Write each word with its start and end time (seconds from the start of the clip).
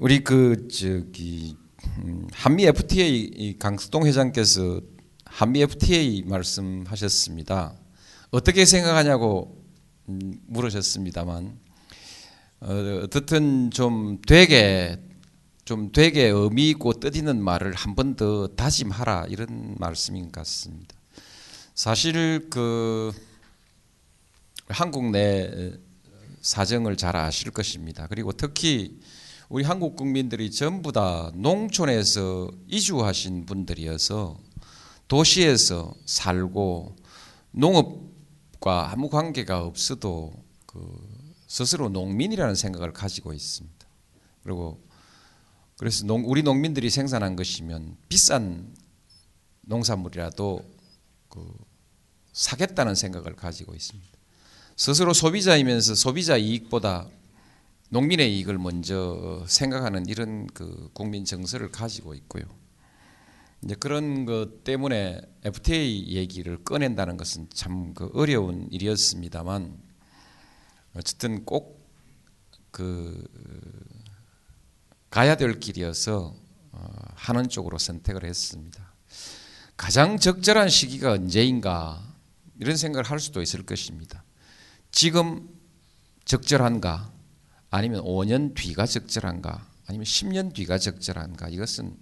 우리 0.00 0.24
그 0.24 0.66
저기 0.68 1.56
음, 1.98 2.26
한미 2.32 2.64
FTA 2.66 3.56
강수동 3.60 4.06
회장께서 4.06 4.80
한미 5.24 5.62
FTA 5.62 6.24
말씀하셨습니다. 6.26 7.74
어떻게 8.32 8.64
생각하냐고 8.64 9.64
음, 10.08 10.40
물으셨습니다만 10.46 11.58
어, 12.60 13.00
어떻든 13.04 13.70
좀 13.70 14.20
되게 14.26 15.00
좀 15.64 15.92
되게 15.92 16.24
의미 16.24 16.70
있고 16.70 16.94
뜻 16.94 17.14
있는 17.16 17.40
말을 17.42 17.74
한 17.74 17.94
번 17.94 18.16
더 18.16 18.48
다짐하라 18.48 19.26
이런 19.28 19.76
말씀인 19.78 20.24
것 20.24 20.32
같습니다. 20.32 20.96
사실 21.76 22.48
그 22.50 23.12
한국 24.68 25.10
내 25.10 25.72
사정을 26.40 26.96
잘 26.96 27.14
아실 27.16 27.52
것입니다. 27.52 28.06
그리고 28.08 28.32
특히 28.32 28.98
우리 29.54 29.62
한국 29.62 29.94
국민들이 29.94 30.50
전부 30.50 30.90
다 30.90 31.30
농촌에서 31.36 32.50
이주하신 32.66 33.46
분들이어서 33.46 34.36
도시에서 35.06 35.94
살고 36.06 36.96
농업과 37.52 38.90
아무 38.90 39.08
관계가 39.08 39.62
없어도 39.62 40.32
그 40.66 40.80
스스로 41.46 41.88
농민이라는 41.88 42.56
생각을 42.56 42.92
가지고 42.92 43.32
있습니다. 43.32 43.86
그리고 44.42 44.82
그래서 45.78 46.04
농, 46.04 46.24
우리 46.26 46.42
농민들이 46.42 46.90
생산한 46.90 47.36
것이면 47.36 47.96
비싼 48.08 48.74
농산물이라도 49.60 50.64
그 51.28 51.54
사겠다는 52.32 52.96
생각을 52.96 53.36
가지고 53.36 53.76
있습니다. 53.76 54.18
스스로 54.76 55.12
소비자이면서 55.12 55.94
소비자 55.94 56.36
이익보다 56.36 57.08
농민의 57.94 58.36
이익을 58.36 58.58
먼저 58.58 59.44
생각하는 59.46 60.06
이런 60.06 60.48
그 60.48 60.90
국민 60.92 61.24
정서를 61.24 61.70
가지고 61.70 62.14
있고요. 62.14 62.42
이제 63.62 63.74
그런 63.76 64.24
것 64.24 64.64
때문에 64.64 65.20
FTA 65.44 66.08
얘기를 66.08 66.62
꺼낸다는 66.64 67.16
것은 67.16 67.48
참 67.54 67.94
그 67.94 68.10
어려운 68.14 68.68
일이었습니다만 68.70 69.78
어쨌든 70.94 71.44
꼭 71.44 71.84
그 72.74 73.24
가야 75.08 75.36
될 75.36 75.60
길이어서 75.60 76.34
어, 76.72 76.88
하는 77.14 77.48
쪽으로 77.48 77.78
선택을 77.78 78.24
했습니다. 78.24 78.92
가장 79.76 80.18
적절한 80.18 80.68
시기가 80.68 81.12
언제인가 81.12 82.02
이런 82.58 82.76
생각을 82.76 83.08
할 83.08 83.20
수도 83.20 83.40
있을 83.42 83.64
것입니다. 83.64 84.24
지금 84.90 85.48
적절한가 86.24 87.13
아니면 87.74 88.04
5년 88.04 88.54
뒤가 88.54 88.86
적절한가 88.86 89.66
아니면 89.86 90.04
10년 90.04 90.54
뒤가 90.54 90.78
적절한가 90.78 91.48
이것은 91.48 91.96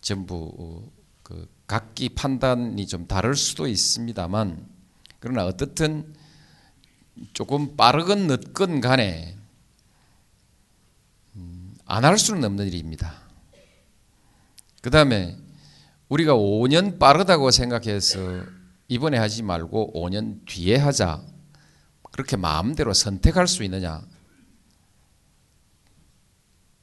전부 0.00 0.90
그 1.22 1.46
각기 1.66 2.08
판단이 2.08 2.86
좀 2.86 3.06
다를 3.06 3.36
수도 3.36 3.66
있습니다만 3.66 4.66
그러나 5.20 5.44
어떻든 5.44 6.14
조금 7.34 7.76
빠르건 7.76 8.28
늦건 8.28 8.80
간에 8.80 9.36
음, 11.36 11.74
안할 11.84 12.16
수는 12.18 12.42
없는 12.42 12.66
일입니다. 12.66 13.12
그 14.80 14.88
다음에 14.88 15.36
우리가 16.08 16.32
5년 16.32 16.98
빠르다고 16.98 17.50
생각해서 17.50 18.42
이번에 18.88 19.18
하지 19.18 19.42
말고 19.42 19.92
5년 19.94 20.46
뒤에 20.46 20.76
하자. 20.76 21.22
그렇게 22.10 22.36
마음대로 22.38 22.94
선택할 22.94 23.46
수 23.46 23.64
있느냐? 23.64 24.02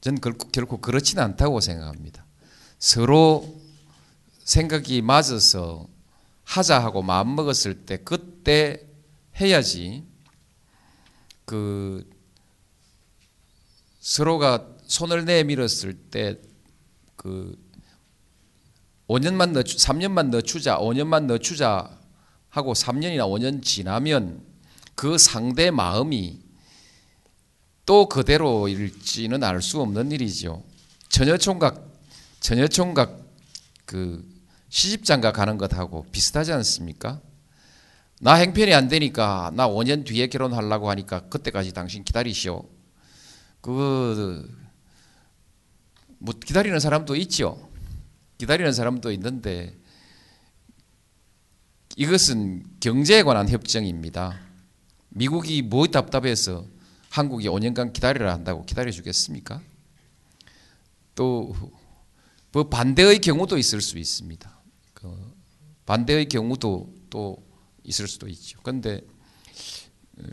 전 0.02 0.20
결코 0.20 0.82
그렇지는 0.82 1.24
않다고 1.24 1.62
생각합니다. 1.62 2.26
서로 2.80 3.62
생각이 4.44 5.02
맞아서 5.02 5.88
하자 6.44 6.84
하고 6.84 7.02
마음 7.02 7.36
먹었을 7.36 7.86
때 7.86 7.98
그때 7.98 8.86
해야지 9.40 10.04
그 11.46 12.10
서로가 14.00 14.68
손을 14.88 15.26
내밀었을 15.26 15.94
때 15.94 16.52
그 17.22 17.56
5년만 19.08 19.54
더 19.54 19.62
3년만 19.62 20.32
더 20.32 20.42
주자 20.42 20.80
5년만 20.80 21.28
더 21.28 21.38
주자 21.38 22.00
하고 22.50 22.74
3년이나 22.74 23.30
5년 23.30 23.62
지나면 23.62 24.44
그 24.96 25.20
상대 25.20 25.70
마음이 25.70 26.40
또 27.86 28.08
그대로일지는 28.08 29.44
알 29.44 29.62
수 29.62 29.82
없는 29.82 30.12
일이죠. 30.12 30.64
처녀총각 31.10 31.90
처녀총각 32.40 33.22
그 33.86 34.26
시집장가 34.70 35.32
가는 35.32 35.58
것하고 35.58 36.06
비슷하지 36.12 36.54
않습니까? 36.54 37.22
나 38.20 38.36
행편이 38.36 38.74
안 38.74 38.88
되니까 38.88 39.52
나 39.56 39.68
5년 39.68 40.06
뒤에 40.06 40.28
결혼하려고 40.28 40.90
하니까 40.90 41.22
그때까지 41.30 41.74
당신 41.74 42.04
기다리시오. 42.04 42.64
그뭐 43.62 44.44
기다리는 46.46 46.80
사람도 46.80 47.16
있죠. 47.18 47.70
기다리는 48.38 48.72
사람도 48.72 49.12
있는데 49.12 49.76
이것은 51.98 52.64
경제에 52.80 53.24
관한 53.24 53.50
협정입니다. 53.50 54.40
미국이 55.10 55.62
뭐 55.62 55.88
답답해서 55.88 56.66
한국이 57.12 57.48
5년간 57.48 57.94
기다리라 57.94 58.34
한다고 58.34 58.66
기다려 58.66 58.90
주겠습니까? 58.90 59.62
또 61.14 61.54
뭐 62.52 62.68
반대의 62.68 63.20
경우도 63.20 63.58
있을 63.58 63.82
수 63.82 63.98
있습니다. 63.98 64.60
그 64.94 65.34
반대의 65.86 66.28
경우도 66.28 66.94
또 67.10 67.38
있을 67.84 68.08
수도 68.08 68.28
있죠. 68.28 68.60
그런데 68.62 69.02
어, 70.18 70.24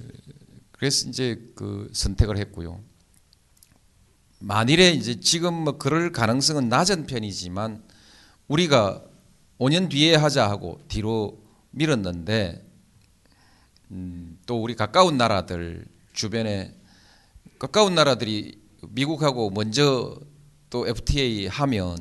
그래서 0.73 1.09
이제 1.09 1.41
그 1.55 1.89
선택을 1.93 2.37
했고요. 2.39 2.81
만일에 4.41 4.91
이제 4.91 5.21
지금 5.21 5.55
뭐 5.55 5.79
그럴 5.79 6.13
가능성은 6.13 6.69
낮은 6.69 7.07
편이지만 7.07 7.83
우리가 8.49 9.05
5년 9.59 9.89
뒤에 9.91 10.15
하자 10.15 10.49
하고 10.49 10.81
뒤로 10.89 11.41
밀었는데 11.71 12.65
음, 13.93 14.39
또 14.47 14.61
우리 14.61 14.75
가까운 14.75 15.17
나라들 15.17 15.87
주변에 16.19 16.75
가까운 17.61 17.95
나라들이 17.95 18.61
미국하고 18.89 19.51
먼저 19.51 20.19
또 20.69 20.89
FTA 20.89 21.47
하면 21.47 21.97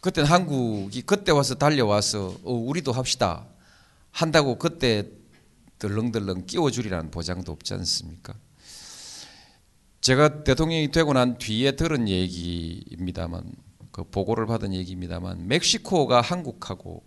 그때는 0.00 0.30
한국이 0.30 1.02
그때 1.02 1.32
와서 1.32 1.56
달려와서 1.56 2.36
어, 2.44 2.52
우리도 2.52 2.92
합시다 2.92 3.48
한다고 4.12 4.56
그때 4.56 5.08
덜렁덜렁 5.80 6.46
끼워주리라는 6.46 7.10
보장도 7.10 7.50
없지 7.50 7.74
않습니까? 7.74 8.34
제가 10.00 10.44
대통령이 10.44 10.92
되고 10.92 11.12
난 11.12 11.38
뒤에 11.38 11.72
들은 11.72 12.08
얘기입니다만 12.08 13.52
그 13.90 14.04
보고를 14.04 14.46
받은 14.46 14.74
얘기입니다만 14.74 15.48
멕시코가 15.48 16.20
한국하고 16.20 17.02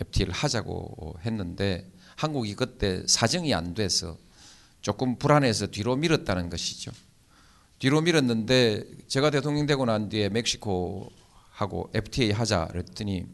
FTA를 0.00 0.34
하자고 0.34 1.20
했는데 1.24 1.88
한국이 2.16 2.56
그때 2.56 3.04
사정이 3.06 3.54
안 3.54 3.74
돼서 3.74 4.18
조금 4.86 5.18
불안해서 5.18 5.66
뒤로 5.66 5.96
밀었다는 5.96 6.48
것이죠. 6.48 6.92
뒤로 7.80 8.02
밀었는데 8.02 8.84
제가 9.08 9.30
대통령 9.30 9.66
되고 9.66 9.84
난 9.84 10.08
뒤에 10.08 10.28
멕시코하고 10.28 11.90
FTA 11.92 12.30
하자 12.30 12.68
그랬더니 12.68 13.26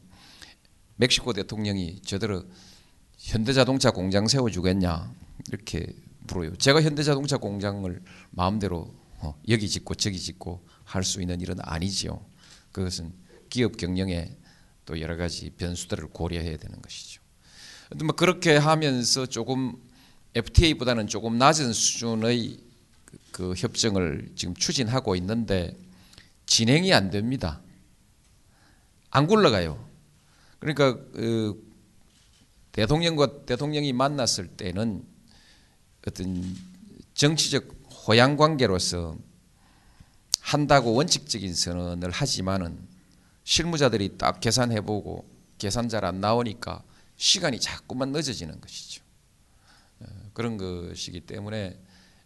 멕시코 0.97 1.35
대통령이 1.35 2.01
저들은 2.07 2.49
현대자동차 3.19 3.91
공장 3.91 4.29
세워주겠냐 4.29 5.13
이렇게 5.49 5.95
물어요. 6.21 6.57
제가 6.57 6.81
현대자동차 6.81 7.37
공장을 7.37 8.03
마음대로 8.31 8.91
어, 9.19 9.39
여기 9.51 9.69
짓고 9.69 9.97
저기 9.97 10.19
짓고 10.19 10.65
할 10.85 11.05
수 11.05 11.21
있는 11.21 11.43
일은 11.43 11.57
아니지요. 11.61 12.25
그것은 12.73 13.13
기업 13.51 13.77
경영에 13.77 14.35
또 14.87 14.99
여러 15.03 15.19
가지 15.19 15.51
변수들을 15.51 16.09
고려해야 16.15 16.57
되는 16.57 16.81
것이죠. 16.81 17.21
뭐 18.03 18.17
그렇게 18.17 18.57
하면서 18.57 19.27
조금 19.27 19.92
FTA보다는 20.35 21.07
조금 21.07 21.39
낮은 21.39 21.73
수준의 21.73 22.59
그 23.33 23.55
협정을 23.57 24.33
지금 24.35 24.55
추진하고 24.55 25.17
있는데 25.17 25.77
진행이 26.47 26.93
안 26.93 27.11
됩니다. 27.11 27.61
안 29.11 29.27
굴러가요. 29.27 29.89
그러니까 30.59 30.95
그 31.13 31.73
대통령과 32.73 33.45
대통령이 33.45 33.93
만났을 33.93 34.49
때는 34.49 35.05
어떤 36.07 36.57
정치적 37.15 37.83
호양 38.07 38.37
관계로서 38.37 39.17
한다고 40.41 40.95
원칙적인 40.95 41.55
선언을 41.55 42.11
하지만은 42.11 42.79
실무자들이 43.45 44.17
딱 44.19 44.41
계산해보고 44.41 45.29
계산 45.59 45.89
잘 45.89 46.05
안 46.05 46.21
나오니까 46.21 46.83
시간이 47.17 47.61
자꾸만 47.61 48.11
늦어지는 48.11 48.61
것이죠. 48.61 49.02
어, 50.33 50.35
그런 50.35 50.57
것이기 50.57 51.21
때문에 51.21 51.79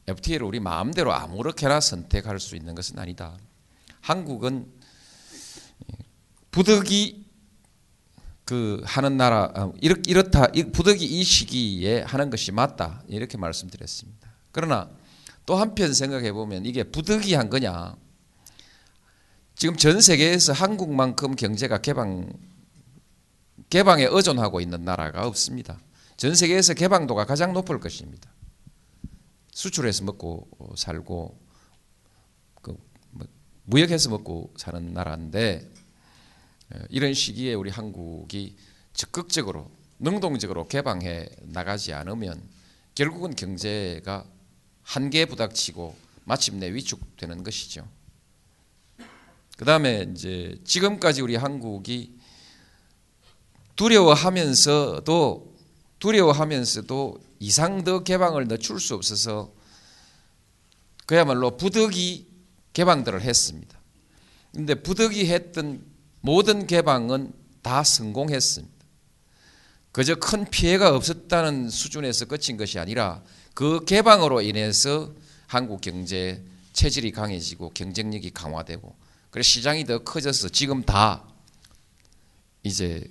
FTA를 0.06 0.47
우리 0.47 0.61
마음대로 0.61 1.12
아무렇게나 1.12 1.81
선택할 1.81 2.38
수 2.38 2.56
있는 2.56 2.75
것은 2.75 2.99
아니다. 2.99 3.37
한국은 4.00 4.73
부득이 6.50 7.26
그 8.44 8.81
하는 8.85 9.17
나라 9.17 9.53
어, 9.56 9.73
이렇다 9.81 10.47
부득이 10.73 11.05
이 11.05 11.25
시기에 11.25 12.03
하는 12.03 12.31
것이 12.31 12.53
맞다 12.53 13.03
이렇게 13.08 13.37
말씀드렸습니다. 13.37 14.31
그러나 14.52 14.88
또 15.44 15.56
한편 15.56 15.93
생각해 15.93 16.32
보면 16.32 16.64
이게 16.64 16.85
부득이 16.85 17.35
한 17.35 17.50
거냐? 17.50 17.97
지금 19.56 19.76
전 19.76 20.00
세계에서 20.00 20.52
한국만큼 20.52 21.35
경제가 21.35 21.79
개방 21.79 22.32
개방에 23.69 24.05
의존하고 24.05 24.61
있는 24.61 24.85
나라가 24.85 25.26
없습니다. 25.26 25.81
전 26.17 26.35
세계에서 26.35 26.75
개방도가 26.75 27.27
가장 27.27 27.53
높을 27.53 27.79
것입니다. 27.79 28.31
수출해서 29.53 30.05
먹고 30.05 30.75
살고 30.77 31.39
그뭐 32.63 32.79
무역해서 33.65 34.11
먹고 34.11 34.53
사는 34.57 34.93
나라인데 34.93 35.71
이런 36.89 37.15
시기에 37.15 37.55
우리 37.55 37.71
한국이 37.71 38.57
적극적으로 38.93 39.71
능동적으로 39.99 40.69
개방해 40.69 41.29
나가지 41.43 41.93
않으면 41.93 42.43
결국은 42.95 43.35
경제가 43.35 44.27
한계에 44.83 45.27
부닥치고 45.27 45.97
마침내 46.25 46.73
위축되는 46.73 47.43
것이죠. 47.43 47.89
그 49.57 49.65
다음에 49.65 50.07
이제 50.12 50.59
지금까지 50.65 51.23
우리 51.23 51.37
한국이 51.37 52.19
두려워하면서도 53.75 55.56
두려워하면서도 55.99 57.19
이상 57.41 57.85
더 57.85 58.03
개방을 58.03 58.49
늦출 58.49 58.81
수 58.81 58.95
없어서 58.95 59.53
그야말로 61.07 61.57
부득이 61.57 62.27
개방들을 62.73 63.23
했습니다. 63.23 63.79
근데 64.53 64.75
부득이 64.75 65.27
했던 65.27 65.85
모든 66.21 66.67
개방은 66.67 67.33
다 67.63 67.83
성공했습니다. 67.85 68.75
그저 69.93 70.15
큰 70.17 70.45
피해가 70.45 70.95
없었다는 70.95 71.71
수준에서 71.71 72.27
끝인 72.27 72.57
것이 72.57 72.79
아니라 72.79 73.23
그 73.55 73.85
개방으로 73.85 74.43
인해서 74.43 75.13
한국 75.47 75.81
경제 75.81 76.45
체질이 76.75 77.13
강해지고 77.13 77.71
경쟁력이 77.71 78.31
강화되고 78.33 78.95
그래서 79.31 79.47
시장이 79.47 79.87
더 79.87 79.99
커져서 80.01 80.51
지금 80.51 80.83
다 80.83 81.25
이제 82.63 83.09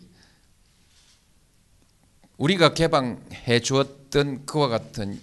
우리가 2.37 2.73
개방해 2.73 3.59
주었던 3.61 4.45
그와 4.45 4.67
같은 4.67 5.21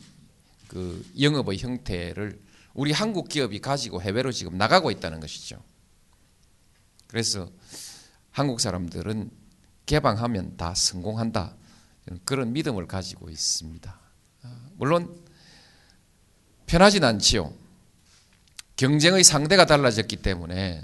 그 0.68 1.04
영업의 1.20 1.58
형태를 1.58 2.40
우리 2.74 2.92
한국 2.92 3.28
기업이 3.28 3.60
가지고 3.60 4.00
해외로 4.00 4.32
지금 4.32 4.56
나가고 4.56 4.90
있다는 4.90 5.20
것이죠. 5.20 5.62
그래서 7.06 7.50
한국 8.30 8.60
사람들은 8.60 9.30
개방하면 9.84 10.56
다 10.56 10.74
성공한다. 10.74 11.54
그런 12.24 12.52
믿음을 12.52 12.86
가지고 12.86 13.28
있습니다. 13.28 14.00
물론 14.76 15.22
편하진 16.66 17.04
않지요. 17.04 17.52
경쟁의 18.76 19.22
상대가 19.22 19.66
달라졌기 19.66 20.16
때문에 20.16 20.82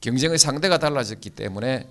경쟁의 0.00 0.38
상대가 0.38 0.78
달라졌기 0.78 1.30
때문에 1.30 1.88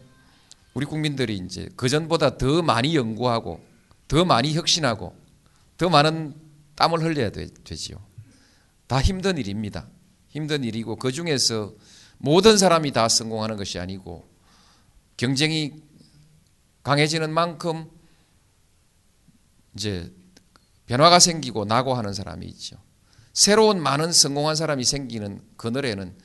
우리 0.74 0.86
국민들이 0.86 1.38
이제 1.38 1.70
그전보다 1.76 2.38
더 2.38 2.62
많이 2.62 2.96
연구하고 2.96 3.64
더 4.08 4.26
많이 4.26 4.54
혁신하고 4.54 5.16
더 5.78 5.90
많은 5.90 6.36
땀을 6.76 7.02
흘려야 7.02 7.30
되, 7.30 7.48
되지요. 7.64 7.98
다 8.88 9.02
힘든 9.02 9.38
일입니다. 9.38 9.88
힘든 10.30 10.64
일이고 10.64 10.96
그 10.96 11.12
중에서 11.12 11.74
모든 12.18 12.58
사람이 12.58 12.92
다 12.92 13.08
성공하는 13.08 13.58
것이 13.58 13.80
아니고 13.80 14.28
경쟁이 15.18 15.74
강해지는 16.84 17.32
만큼 17.32 17.90
이제 19.76 20.12
변화가 20.86 21.20
생기고 21.20 21.66
나고 21.66 21.94
하는 21.94 22.14
사람이 22.14 22.46
있죠. 22.48 22.78
새로운 23.32 23.82
많은 23.82 24.12
성공한 24.12 24.56
사람이 24.56 24.84
생기는 24.84 25.42
그늘에는 25.58 26.16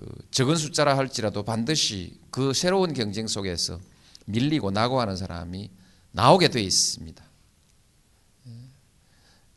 그 0.00 0.06
적은 0.30 0.56
숫자라 0.56 0.96
할지라도 0.96 1.42
반드시 1.42 2.18
그 2.30 2.54
새로운 2.54 2.94
경쟁 2.94 3.26
속에서 3.26 3.78
밀리고 4.24 4.70
나고 4.70 4.98
하는 4.98 5.14
사람이 5.14 5.70
나오게 6.12 6.48
돼 6.48 6.62
있습니다. 6.62 7.22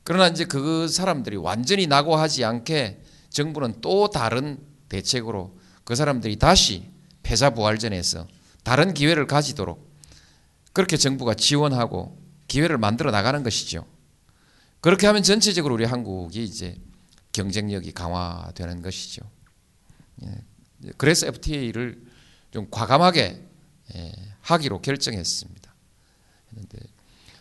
그러나 0.03 0.27
이제 0.27 0.43
그 0.43 0.89
사람들이 0.89 1.37
완전히 1.37 1.87
나고 1.87 2.17
하지 2.17 2.43
않게 2.43 3.01
정부는 3.29 3.79
또 3.79 4.09
다른 4.09 4.59
대책으로 4.89 5.57
그 5.85 5.95
사람들이 5.95 6.37
다시 6.37 6.91
패자부활전에서 7.23 8.27
다른 8.63 8.93
기회를 8.93 9.27
가지도록 9.27 9.89
그렇게 10.73 10.97
정부가 10.97 11.35
지원하고 11.35 12.21
기회를 12.49 12.77
만들어 12.77 13.11
나가는 13.11 13.41
것이죠. 13.43 13.85
그렇게 14.81 15.07
하면 15.07 15.23
전체적으로 15.23 15.75
우리 15.75 15.85
한국이 15.85 16.43
이제 16.43 16.75
경쟁력이 17.31 17.93
강화되는 17.93 18.81
것이죠. 18.81 19.21
예. 20.23 20.91
그래서 20.97 21.27
FTA를 21.27 22.03
좀 22.51 22.67
과감하게 22.69 23.47
예, 23.95 24.11
하기로 24.41 24.81
결정했습니다. 24.81 25.73
했는데 26.51 26.79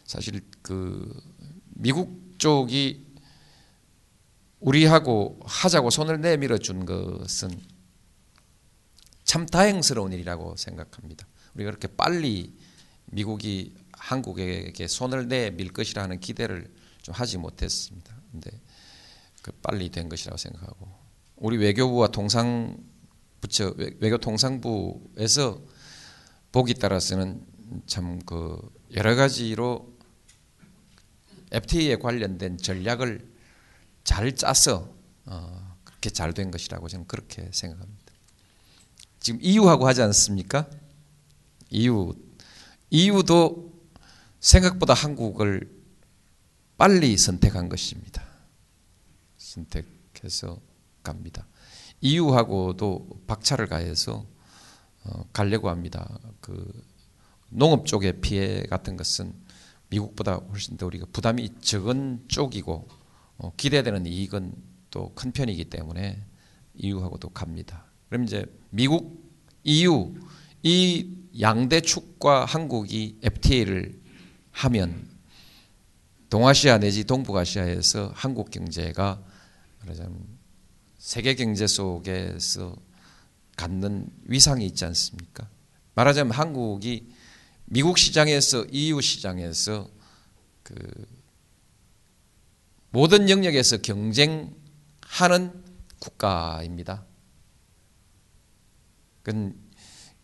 사실 0.04 0.40
그 0.62 1.20
미국 1.66 2.38
쪽이 2.38 3.06
우리하고 4.60 5.40
하자고 5.44 5.90
손을 5.90 6.20
내밀어 6.20 6.58
준 6.58 6.86
것은 6.86 7.50
참 9.24 9.46
다행스러운 9.46 10.12
일이라고 10.12 10.56
생각합니다. 10.56 11.26
우리가 11.54 11.70
그렇게 11.70 11.88
빨리 11.88 12.54
미국이 13.06 13.74
한국에게 13.92 14.86
손을 14.86 15.28
내밀 15.28 15.72
것이라 15.72 16.06
는 16.06 16.20
기대를 16.20 16.72
좀 17.02 17.14
하지 17.14 17.38
못했습니다. 17.38 18.14
근데 18.30 18.50
그 19.42 19.52
빨리 19.62 19.90
된 19.90 20.08
것이라고 20.08 20.36
생각하고 20.36 21.01
우리 21.42 21.56
외교부와 21.56 22.06
통상 22.06 22.76
부처 23.40 23.74
외교 23.98 24.16
통상부에서 24.16 25.60
보기 26.52 26.74
따라서는 26.74 27.44
참 27.86 28.20
그 28.24 28.60
여러 28.94 29.16
가지로 29.16 29.92
FTA에 31.50 31.96
관련된 31.96 32.58
전략을 32.58 33.28
잘 34.04 34.36
짜서 34.36 34.94
어 35.24 35.76
그렇게 35.82 36.10
잘 36.10 36.32
된 36.32 36.52
것이라고 36.52 36.86
저는 36.86 37.08
그렇게 37.08 37.50
생각합니다. 37.52 38.12
지금 39.18 39.40
이유하고 39.42 39.88
하지 39.88 40.00
않습니까? 40.02 40.70
이유 41.70 42.14
이유도 42.90 43.72
생각보다 44.38 44.94
한국을 44.94 45.68
빨리 46.76 47.16
선택한 47.16 47.68
것입니다. 47.68 48.22
선택해서 49.38 50.60
갑니다. 51.02 51.46
이유하고도 52.00 53.22
박차를 53.26 53.66
가해서 53.66 54.26
어, 55.04 55.24
가려고 55.32 55.68
합니다. 55.68 56.18
그 56.40 56.84
농업 57.48 57.86
쪽의 57.86 58.20
피해 58.20 58.62
같은 58.64 58.96
것은 58.96 59.34
미국보다 59.88 60.34
훨씬 60.34 60.76
더 60.76 60.86
우리가 60.86 61.06
부담이 61.12 61.60
적은 61.60 62.24
쪽이고 62.28 62.88
어, 63.38 63.52
기대되는 63.56 64.06
이익은 64.06 64.72
또 64.92 65.12
큰 65.14 65.32
편이기 65.32 65.64
때문에 65.64 66.22
이유하고도 66.74 67.30
갑니다. 67.30 67.84
그럼 68.08 68.24
이제 68.24 68.44
미국, 68.70 69.32
EU 69.64 70.14
이 70.62 71.10
양대 71.40 71.80
축과 71.80 72.44
한국이 72.44 73.18
FTA를 73.22 73.98
하면 74.52 75.08
동아시아 76.28 76.78
내지 76.78 77.04
동북아시아에서 77.04 78.12
한국 78.14 78.50
경제가 78.50 79.22
말하자면 79.80 80.41
세계 81.02 81.34
경제 81.34 81.66
속에서 81.66 82.76
갖는 83.56 84.06
위상이 84.22 84.64
있지 84.66 84.84
않습니까? 84.84 85.48
말하자면 85.96 86.32
한국이 86.32 87.12
미국 87.64 87.98
시장에서 87.98 88.64
EU 88.70 89.00
시장에서 89.00 89.90
그 90.62 90.76
모든 92.90 93.28
영역에서 93.28 93.78
경쟁하는 93.78 94.54
국가입니다. 95.98 97.04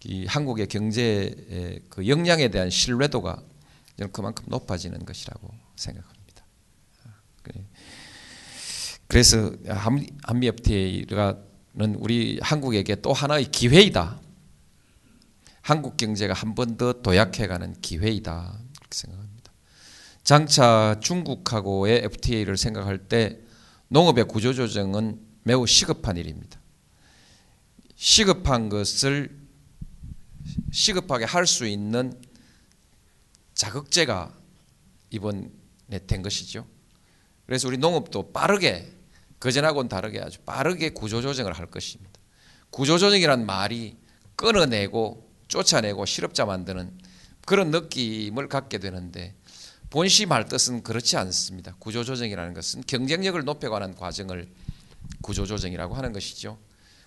이 0.05 0.27
한국의 0.27 0.69
경제의 0.69 1.83
그 1.89 2.07
역량에 2.07 2.51
대한 2.51 2.71
신뢰도가 2.71 3.43
그만큼 4.13 4.45
높아지는 4.47 5.05
것이라고 5.05 5.53
생각합니다. 5.75 6.18
그래. 9.09 9.21
그래서 9.23 9.53
한- 9.69 10.07
한미 10.23 10.47
FTA가 10.49 11.39
는 11.75 11.95
우리 11.97 12.41
한국에게 12.43 12.97
또 13.03 13.13
하나의 13.13 13.51
기회이다. 13.53 14.21
한국 15.63 15.97
경제가 15.97 16.35
한 16.35 16.55
번 16.55 16.77
더 16.77 16.93
도약해가는 17.03 17.81
기회이다. 17.81 18.59
그렇게 18.79 18.97
생각합니다. 18.99 19.53
장차 20.25 20.97
중국하고의 21.01 22.03
FTA를 22.05 22.57
생각할 22.57 22.99
때 22.99 23.39
농업의 23.89 24.25
구조조정은 24.27 25.21
매우 25.45 25.67
시급한 25.69 26.17
일입니다. 26.17 26.59
시급한 27.95 28.69
것을 28.71 29.39
시급하게 30.73 31.25
할 31.27 31.47
수 31.47 31.67
있는 31.67 32.13
자극제가 33.55 34.35
이번에 35.11 35.49
된 36.09 36.23
것이죠. 36.23 36.67
그래서 37.47 37.69
우리 37.69 37.77
농업도 37.79 38.33
빠르게 38.33 38.93
그전하고는 39.39 39.89
다르게 39.89 40.21
아주 40.21 40.41
빠르게 40.41 40.91
구조조정을 40.91 41.53
할 41.53 41.67
것입니다. 41.67 42.13
구조조정이란 42.71 43.47
말이 43.47 43.97
끊어내고 44.37 45.29
쫓아내고 45.49 46.07
실업자 46.07 46.45
만드는 46.45 46.99
그런 47.47 47.71
느낌을 47.71 48.49
갖게 48.49 48.79
되는데 48.79 49.35
본심할 49.91 50.47
뜻은 50.47 50.83
그렇지 50.83 51.17
않습니다. 51.17 51.75
구조조정이라는 51.79 52.53
것은 52.53 52.83
경쟁력을 52.87 53.43
높여가는 53.43 53.95
과정을 53.95 54.49
구조조정이라고 55.23 55.95
하는 55.95 56.13
것이죠. 56.13 56.59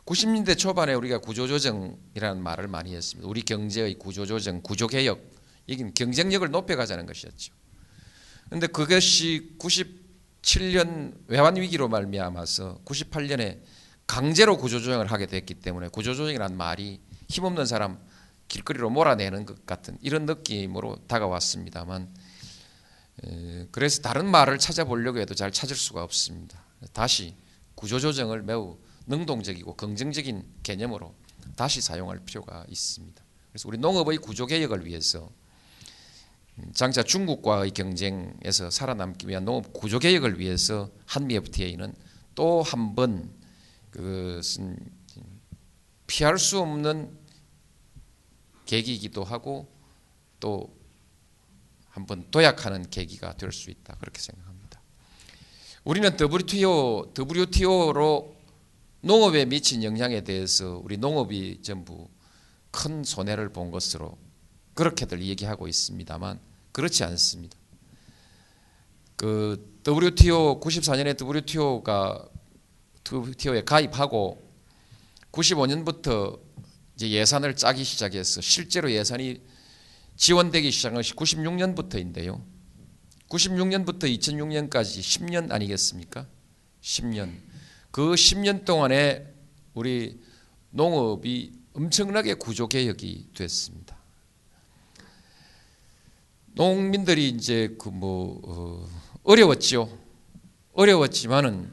90년대 0.05 0.57
초반에 0.57 0.93
우리가 0.95 1.19
구조조정이라는 1.19 2.41
말을 2.41 2.67
많이 2.67 2.95
했습니다. 2.95 3.29
우리 3.29 3.43
경제의 3.43 4.00
구조조정, 4.00 4.61
구조개혁 4.61 5.21
이긴 5.67 5.93
경쟁력을 5.93 6.50
높여가자는 6.50 7.05
것이었죠. 7.05 7.53
그런데 8.45 8.67
그것이 8.67 9.55
97년 10.41 11.13
외환 11.27 11.55
위기로 11.55 11.88
말미암아서 11.88 12.81
98년에 12.86 13.62
강제로 14.07 14.57
구조조정을 14.57 15.12
하게 15.12 15.25
됐기 15.25 15.55
때문에 15.55 15.88
구조조정이라는 15.89 16.57
말이 16.57 17.00
힘없는 17.29 17.65
사람 17.65 18.00
길거리로 18.48 18.89
몰아내는 18.89 19.45
것 19.45 19.65
같은 19.65 19.98
이런 20.01 20.25
느낌으로 20.25 20.98
다가왔습니다만 21.07 22.13
에, 23.24 23.67
그래서 23.71 24.01
다른 24.01 24.29
말을 24.29 24.57
찾아보려고 24.57 25.19
해도 25.19 25.33
잘 25.36 25.51
찾을 25.51 25.75
수가 25.75 26.03
없습니다. 26.03 26.62
다시 26.91 27.36
구조조정을 27.75 28.43
매우 28.43 28.77
능동적이고 29.07 29.75
긍정적인 29.75 30.43
개념으로 30.63 31.15
다시 31.55 31.81
사용할 31.81 32.19
필요가 32.25 32.65
있습니다. 32.67 33.24
그래서 33.51 33.69
우리 33.69 33.77
농업의 33.77 34.17
구조개혁을 34.17 34.86
위해서 34.86 35.29
음, 35.29 35.40
장차 36.74 37.01
중국과의 37.03 37.72
경쟁에서 37.72 38.70
살아남기 38.70 39.27
위한 39.27 39.46
농업 39.46 39.74
구조 39.74 40.00
개혁을 40.00 40.39
위해서 40.39 40.89
한미 41.05 41.36
FTA는 41.36 41.93
또 42.36 42.63
한 42.63 42.96
번 42.96 43.31
그것은 43.91 44.77
피할 46.08 46.38
수 46.38 46.60
없는 46.60 47.17
계기이기도 48.65 49.24
하고 49.24 49.67
또 50.39 50.70
한 51.93 52.05
번 52.05 52.29
도약하는 52.31 52.89
계기가 52.89 53.34
될 53.36 53.51
수 53.51 53.70
있다 53.70 53.96
그렇게 54.00 54.22
생각합니다. 54.22 54.81
우리는 55.84 56.15
WTO 56.20 57.13
WTO로 57.17 58.36
농업에 59.01 59.46
미친 59.46 59.84
영향에 59.84 60.22
대해서 60.24 60.79
우리 60.84 60.96
농업이 60.98 61.62
전부 61.63 62.08
큰 62.70 63.03
손해를 63.03 63.50
본 63.50 63.72
것으로 63.72 64.17
그렇게들 64.81 65.21
얘기하고 65.21 65.67
있습니다만 65.67 66.39
그렇지 66.71 67.03
않습니다. 67.03 67.55
그 69.15 69.79
WTO 69.88 70.59
94년에 70.59 71.15
WTO가 71.21 72.27
WTO에 73.05 73.63
가입하고 73.63 74.41
95년부터 75.31 76.39
이제 76.95 77.11
예산을 77.11 77.55
짜기 77.55 77.83
시작해서 77.83 78.41
실제로 78.41 78.91
예산이 78.91 79.39
지원되기 80.15 80.71
시작한 80.71 80.95
것이 80.95 81.13
96년부터인데요. 81.13 82.43
96년부터 83.29 84.05
2006년까지 84.05 85.00
10년 85.00 85.51
아니겠습니까? 85.51 86.25
10년. 86.81 87.35
그 87.91 88.13
10년 88.13 88.65
동안에 88.65 89.31
우리 89.75 90.19
농업이 90.71 91.53
엄청나게 91.73 92.33
구조 92.33 92.67
개혁이 92.67 93.27
됐습니다. 93.35 94.00
농민들이 96.53 97.29
이제 97.29 97.75
그 97.79 97.89
뭐 97.89 98.41
어, 98.43 98.88
어려웠죠. 99.24 99.98
어려웠지만은 100.74 101.72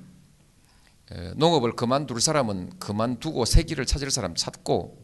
에, 1.13 1.33
농업을 1.37 1.75
그만둘 1.75 2.21
사람은 2.21 2.79
그만두고 2.79 3.45
새 3.45 3.63
길을 3.63 3.87
찾을 3.87 4.11
사람 4.11 4.35
찾고 4.35 5.03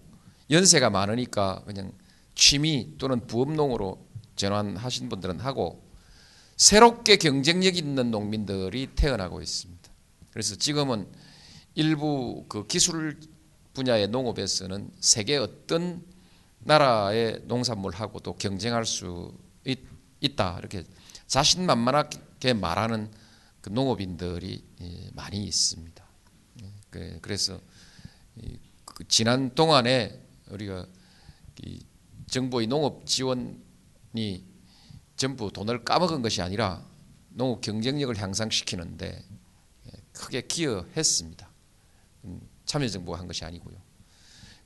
연세가 0.50 0.90
많으니까 0.90 1.62
그냥 1.64 1.92
취미 2.34 2.94
또는 2.98 3.26
부업농으로 3.26 4.06
전환하신 4.36 5.08
분들은 5.08 5.40
하고 5.40 5.82
새롭게 6.56 7.16
경쟁력 7.16 7.76
있는 7.76 8.10
농민들이 8.10 8.88
태어나고 8.94 9.40
있습니다. 9.40 9.90
그래서 10.30 10.56
지금은 10.56 11.08
일부 11.74 12.44
그 12.48 12.66
기술 12.66 13.18
분야의 13.72 14.08
농업에서는 14.08 14.90
세계 15.00 15.36
어떤 15.36 16.04
나라의 16.60 17.42
농산물하고도 17.44 18.36
경쟁할 18.36 18.84
수 18.84 19.32
있, 19.66 19.78
있다 20.20 20.58
이렇게 20.58 20.84
자신만만하게 21.26 22.54
말하는 22.54 23.10
그 23.60 23.70
농업인들이 23.70 24.64
예, 24.82 25.10
많이 25.14 25.42
있습니다. 25.44 26.04
예, 26.62 26.72
그- 26.90 27.18
그래서 27.22 27.60
이- 28.36 28.58
그 28.84 29.06
지난 29.08 29.54
동안에 29.54 30.20
우리가 30.50 30.86
이 31.64 31.84
정부의 32.26 32.66
농업 32.66 33.06
지원이 33.06 34.44
전부 35.16 35.50
돈을 35.52 35.84
까먹은 35.84 36.22
것이 36.22 36.42
아니라 36.42 36.84
농업 37.30 37.60
경쟁력을 37.62 38.16
향상시키는데 38.20 39.24
예, 39.86 39.90
크게 40.12 40.42
기여했습니다. 40.46 41.50
음, 42.24 42.40
참여정부가 42.66 43.18
한 43.18 43.26
것이 43.26 43.44
아니고요. 43.44 43.76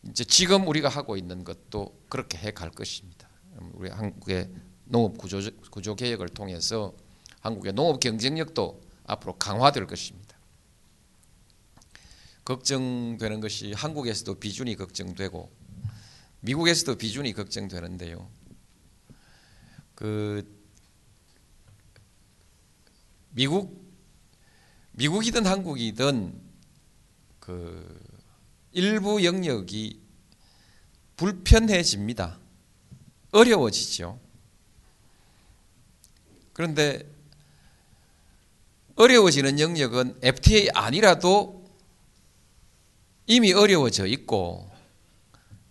이제 0.09 0.25
지금 0.25 0.67
우리가 0.69 0.89
하고 0.89 1.17
있는 1.17 1.45
것도 1.45 2.05
그렇게 2.09 2.39
해 2.39 2.51
갈 2.53 2.71
것입니다. 2.71 3.29
음, 3.61 3.71
우리 3.75 3.91
한국의 3.91 4.51
농업 4.89 5.19
구조 5.19 5.39
구조 5.71 5.95
개혁을 5.95 6.29
통해서 6.29 6.95
한국의 7.41 7.75
농업 7.75 8.01
경쟁력도 8.01 8.81
앞으로 9.05 9.37
강화될 9.37 9.87
것입니다. 9.87 10.37
걱정되는 12.45 13.41
것이 13.41 13.73
한국에서도 13.75 14.35
비준이 14.37 14.77
걱정되고 14.77 15.51
미국에서도 16.41 16.97
비준이 16.97 17.35
걱정되는데요. 17.35 18.31
그 19.95 20.57
미국 23.31 23.87
미국이든 24.93 25.47
한국이든 25.47 26.41
그 27.39 28.01
일부 28.73 29.25
영역이 29.25 30.01
불편해집니다. 31.17 32.39
어려워지죠. 33.33 34.28
그런데 36.59 37.09
어려워지는 38.97 39.61
영역은 39.61 40.19
FTA 40.23 40.71
아니라도 40.75 41.65
이미 43.29 43.53
어려워져 43.53 44.07
있고 44.07 44.69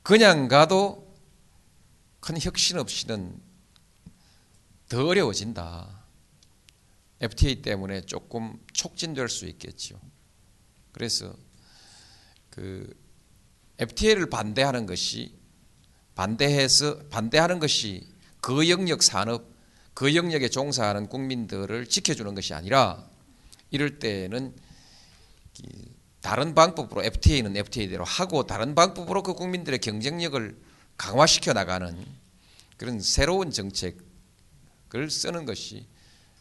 그냥 0.01 0.47
가도 0.47 1.13
큰 2.21 2.39
혁신 2.39 2.79
없이는 2.79 3.37
더 4.87 5.05
어려워진다. 5.05 6.05
FTA 7.19 7.61
때문에 7.63 8.05
조금 8.05 8.57
촉진될 8.71 9.27
수 9.27 9.45
있겠죠. 9.45 9.99
그래서 10.93 11.35
그 12.49 12.97
FTA를 13.77 14.29
반대하는 14.29 14.85
것이 14.85 15.35
반대해서 16.15 16.99
반대하는 17.09 17.59
것이 17.59 18.07
그 18.39 18.69
영역 18.69 19.03
산업 19.03 19.56
그 19.97 20.13
영역에 20.13 20.47
종사하는 20.47 21.09
국민들을 21.09 21.87
지켜주는 21.87 22.35
것이 22.35 22.53
아니라 22.53 23.03
이럴 23.71 23.97
때는 23.97 24.55
이 25.57 25.85
다른 26.21 26.53
방법으로 26.53 27.03
FTA는 27.03 27.57
FTA대로 27.57 28.03
하고 28.03 28.45
다른 28.45 28.75
방법으로 28.75 29.23
그 29.23 29.33
국민들의 29.33 29.79
경쟁력을 29.79 30.55
강화시켜 30.97 31.53
나가는 31.53 31.97
그런 32.77 32.99
새로운 32.99 33.49
정책을 33.49 35.09
쓰는 35.09 35.45
것이 35.45 35.87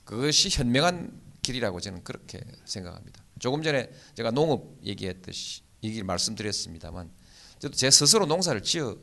그것이 0.05 0.51
현명한 0.51 1.19
길이라고 1.41 1.81
저는 1.81 2.05
그렇게 2.05 2.43
생각합니다. 2.67 3.25
조금 3.39 3.63
전에 3.63 3.89
제가 4.17 4.33
농업 4.33 4.77
얘기했듯이 4.85 5.63
얘기를 5.83 6.05
말씀드렸습니다만 6.05 7.11
저도 7.59 7.75
제 7.75 7.91
스스로 7.91 8.27
농사를 8.27 8.63
지어 8.63 8.99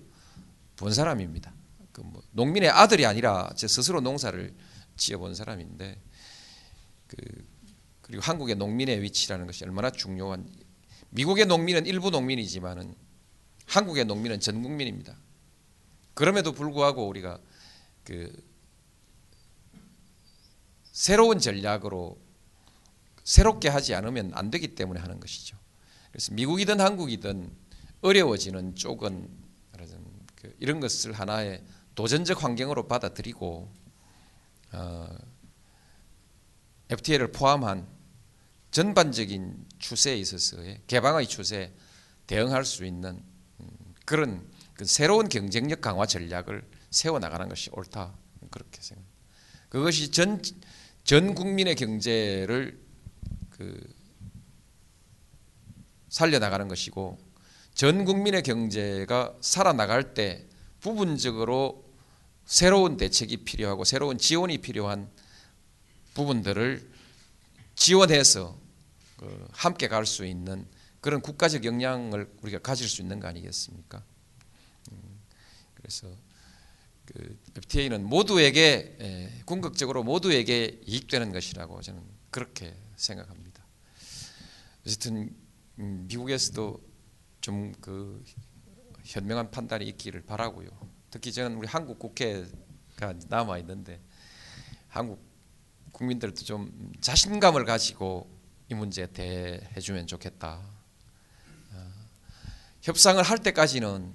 본 0.75 0.93
사람입니다. 0.93 1.51
그 1.93 2.01
뭐 2.01 2.21
농민의 2.31 2.69
아들이 2.69 3.05
아니라 3.05 3.53
제 3.55 3.67
스스로 3.67 4.01
농사를 4.01 4.53
지어 4.97 5.19
본 5.19 5.35
사람인데 5.35 6.01
그 7.07 7.17
그리고 8.01 8.21
한국의 8.21 8.55
농민의 8.55 9.01
위치라는 9.01 9.45
것이 9.45 9.63
얼마나 9.63 9.91
중요한 9.91 10.51
미국의 11.11 11.45
농민은 11.45 11.85
일부 11.85 12.09
농민이지만은 12.09 12.95
한국의 13.67 14.05
농민은 14.05 14.39
전 14.39 14.61
국민입니다. 14.61 15.15
그럼에도 16.15 16.51
불구하고 16.51 17.07
우리가 17.07 17.39
그 18.03 18.31
새로운 20.91 21.39
전략으로 21.39 22.19
새롭게 23.23 23.69
하지 23.69 23.95
않으면 23.95 24.31
안 24.33 24.51
되기 24.51 24.75
때문에 24.75 24.99
하는 24.99 25.19
것이죠. 25.19 25.57
그래서 26.11 26.33
미국이든 26.33 26.81
한국이든 26.81 27.55
어려워지는 28.01 28.75
쪽은 28.75 29.43
그 30.43 30.53
이런 30.59 30.81
것을 30.81 31.13
하나의 31.13 31.63
도전적 31.95 32.43
환경으로 32.43 32.87
받아들이고 32.87 33.71
어, 34.73 35.17
FTA를 36.89 37.31
포함한 37.31 37.87
전반적인 38.71 39.65
추세에 39.77 40.15
있어서의 40.17 40.81
개방의 40.87 41.27
추세에 41.27 41.71
대응할 42.25 42.65
수 42.65 42.85
있는 42.85 43.23
음, 43.59 43.67
그런 44.05 44.49
그 44.73 44.85
새로운 44.85 45.29
경쟁력 45.29 45.81
강화 45.81 46.05
전략을 46.05 46.67
세워 46.89 47.19
나가는 47.19 47.47
것이 47.47 47.69
옳다 47.73 48.15
그렇게 48.49 48.81
생각합니다. 48.81 49.13
그것이 49.69 50.11
전, 50.11 50.41
전 51.03 51.35
국민의 51.35 51.75
경제를 51.75 52.79
그 53.49 53.93
살려 56.09 56.39
나가는 56.39 56.67
것이고 56.67 57.17
전 57.73 58.05
국민의 58.05 58.43
경제가 58.43 59.35
살아 59.41 59.73
나갈 59.73 60.13
때 60.13 60.47
부분적으로 60.79 61.82
새로운 62.45 62.97
대책이 62.97 63.37
필요하고 63.45 63.83
새로운 63.83 64.17
지원이 64.17 64.59
필요한 64.59 65.09
부분들을 66.13 66.89
지원해서 67.75 68.59
그 69.17 69.47
함께 69.51 69.87
갈 69.87 70.05
수 70.05 70.25
있는 70.25 70.67
그런 71.01 71.21
국가적 71.21 71.65
역량을 71.65 72.31
우리가 72.41 72.59
가질 72.59 72.87
수 72.87 73.01
있는 73.01 73.19
거 73.19 73.27
아니겠습니까? 73.27 74.03
음, 74.91 75.19
그래서 75.73 76.07
그 77.05 77.37
FTA는 77.57 78.05
모두에게 78.05 79.41
궁극적으로 79.45 80.03
모두에게 80.03 80.79
이익되는 80.85 81.31
것이라고 81.31 81.81
저는 81.81 82.01
그렇게 82.31 82.73
생각합니다. 82.95 83.65
어쨌든 84.85 85.35
음, 85.79 86.05
미국에서도 86.07 86.81
좀 87.41 87.73
그 87.81 88.23
현명한 89.03 89.51
판단이 89.51 89.85
있기를 89.89 90.21
바라고요. 90.21 90.69
특히 91.13 91.31
저는 91.31 91.57
우리 91.57 91.67
한국 91.67 91.99
국회가 91.99 93.13
남아 93.27 93.59
있는데 93.59 94.01
한국 94.87 95.23
국민들도 95.91 96.43
좀 96.43 96.91
자신감을 97.01 97.65
가지고 97.65 98.27
이 98.67 98.73
문제에 98.73 99.05
대해 99.05 99.61
주면 99.79 100.07
좋겠다. 100.07 100.59
어, 101.73 101.91
협상을 102.81 103.21
할 103.21 103.37
때까지는 103.37 104.11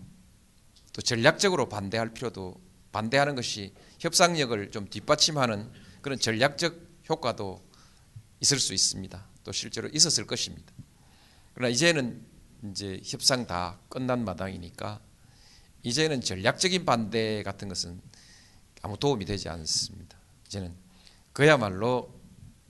또 0.93 1.01
전략적으로 1.01 1.69
반대할 1.69 2.13
필요도 2.13 2.61
반대하는 2.91 3.37
것이 3.37 3.73
협상력을 4.01 4.73
좀 4.73 4.89
뒷받침하는 4.89 5.71
그런 6.03 6.19
전략적 6.19 6.81
효과도 7.09 7.65
있을 8.41 8.59
수 8.59 8.75
있습니다. 8.75 9.25
또 9.45 9.53
실제로 9.53 9.89
있었을 9.93 10.27
것입니다. 10.27 10.73
그러나 11.55 11.71
이제는 11.71 12.27
이제 12.73 13.01
협상 13.05 13.47
다 13.47 13.79
끝난 13.89 14.25
마당이니까 14.25 15.01
이제는 15.83 16.21
전략적인 16.21 16.85
반대 16.85 17.43
같은 17.43 17.69
것은 17.69 18.01
아무 18.83 18.97
도움이 18.99 19.25
되지 19.25 19.49
않습니다. 19.49 20.19
이제는 20.47 20.75
그야말로 21.33 22.13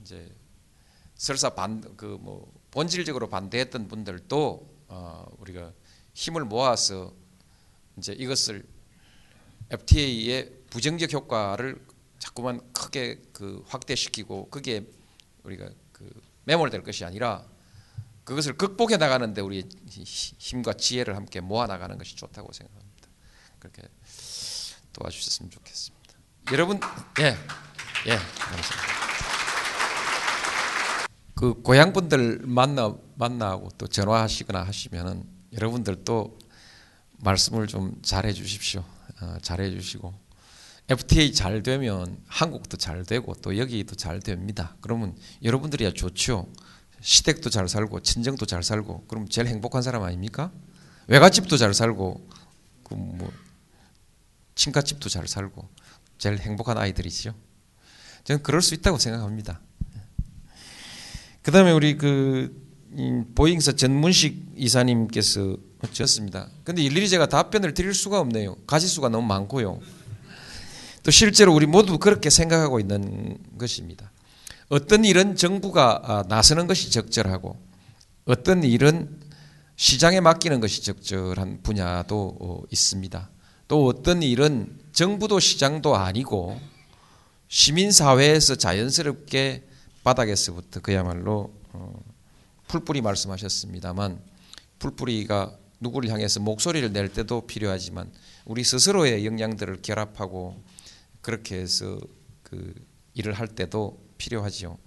이제 0.01 0.29
설사 1.15 1.49
반 1.51 1.81
그 1.97 2.17
뭐 2.21 2.51
본질적으로 2.71 3.29
반대했던 3.29 3.87
분들도 3.87 4.67
어 4.89 5.25
우리가 5.39 5.73
힘을 6.13 6.45
모아서 6.45 7.13
이제 7.97 8.13
이것을 8.13 8.63
FTA의 9.71 10.51
부정적 10.69 11.11
효과를 11.13 11.83
자꾸만 12.19 12.61
크게 12.73 13.21
그 13.33 13.63
확대시키고 13.67 14.49
그게 14.49 14.85
우리가 15.43 15.69
그 15.91 16.09
매몰될 16.45 16.83
것이 16.83 17.05
아니라 17.05 17.45
그것을 18.23 18.57
극복해 18.57 18.97
나가는데 18.97 19.41
우리 19.41 19.67
힘과 19.87 20.73
지혜를 20.73 21.15
함께 21.15 21.39
모아 21.39 21.65
나가는 21.65 21.97
것이 21.97 22.15
좋다고 22.15 22.51
생각합니다. 22.53 22.78
그렇게 23.59 23.83
도와주셨으면 24.93 25.51
좋겠습니다. 25.51 26.13
여러분, 26.51 26.79
예, 27.19 27.37
예, 28.07 28.15
감사합니다. 28.15 28.99
그 31.35 31.61
고향 31.61 31.93
분들 31.93 32.41
만나 32.43 32.93
만나고 33.15 33.69
또 33.77 33.87
전화하시거나 33.87 34.63
하시면은 34.63 35.23
여러분들도 35.53 36.37
말씀을 37.19 37.67
좀 37.67 37.97
잘해 38.01 38.33
주십시오. 38.33 38.83
어, 39.21 39.37
잘해 39.41 39.71
주시고 39.71 40.13
FTA 40.89 41.33
잘 41.33 41.61
되면 41.61 42.17
한국도 42.27 42.77
잘 42.77 43.03
되고 43.05 43.33
또 43.35 43.57
여기도 43.57 43.95
잘 43.95 44.19
됩니다. 44.19 44.75
그러면 44.81 45.15
여러분들이야 45.43 45.91
좋죠. 45.91 46.47
시댁도 47.01 47.49
잘 47.49 47.69
살고 47.69 48.01
친정도 48.01 48.45
잘 48.45 48.63
살고 48.63 49.05
그럼 49.07 49.29
제일 49.29 49.47
행복한 49.47 49.81
사람 49.81 50.03
아닙니까? 50.03 50.51
외갓집도 51.07 51.57
잘 51.57 51.73
살고 51.73 52.27
그뭐 52.83 53.31
친가집도 54.59 55.07
잘 55.07 55.27
살고 55.27 55.67
제일 56.17 56.37
행복한 56.37 56.77
아이들이죠. 56.77 57.33
저는 58.25 58.43
그럴 58.43 58.61
수 58.61 58.73
있다고 58.73 58.97
생각합니다. 58.97 59.61
그 61.41 61.51
다음에 61.51 61.71
우리 61.71 61.97
그 61.97 62.67
보잉사 63.35 63.71
전문식 63.71 64.53
이사님께서 64.57 65.55
주셨습니다. 65.91 66.49
근데 66.65 66.81
일일이 66.81 67.07
제가 67.07 67.27
답변을 67.27 67.73
드릴 67.73 67.93
수가 67.93 68.19
없네요. 68.19 68.55
가지수가 68.67 69.07
너무 69.09 69.25
많고요. 69.27 69.79
또 71.03 71.11
실제로 71.11 71.53
우리 71.53 71.65
모두 71.65 71.97
그렇게 71.97 72.29
생각하고 72.29 72.81
있는 72.81 73.37
것입니다. 73.57 74.11
어떤 74.67 75.05
일은 75.05 75.37
정부가 75.37 76.01
아, 76.03 76.23
나서는 76.27 76.67
것이 76.67 76.91
적절하고 76.91 77.57
어떤 78.25 78.63
일은 78.63 79.21
시장에 79.77 80.19
맡기는 80.19 80.59
것이 80.59 80.83
적절한 80.83 81.61
분야도 81.63 82.37
어, 82.41 82.61
있습니다. 82.69 83.29
또 83.69 83.85
어떤 83.85 84.23
일은 84.23 84.77
정부도 84.91 85.39
시장도 85.39 85.95
아니고 85.95 86.59
시민사회에서 87.47 88.55
자연스럽게 88.55 89.63
바닥에서부터 90.03 90.79
그야말로 90.81 91.53
어, 91.71 91.93
풀뿌리 92.67 93.01
말씀하셨습니다만 93.01 94.21
풀뿌리가 94.79 95.55
누구를 95.81 96.09
향해서 96.09 96.39
목소리를 96.39 96.91
낼 96.91 97.13
때도 97.13 97.45
필요하지만 97.45 98.11
우리 98.45 98.63
스스로의 98.63 99.23
역량들을 99.25 99.83
결합하고 99.83 100.61
그렇게 101.21 101.57
해서 101.59 101.99
그 102.41 102.73
일을 103.13 103.33
할 103.33 103.47
때도 103.47 104.03
필요하지요. 104.17 104.77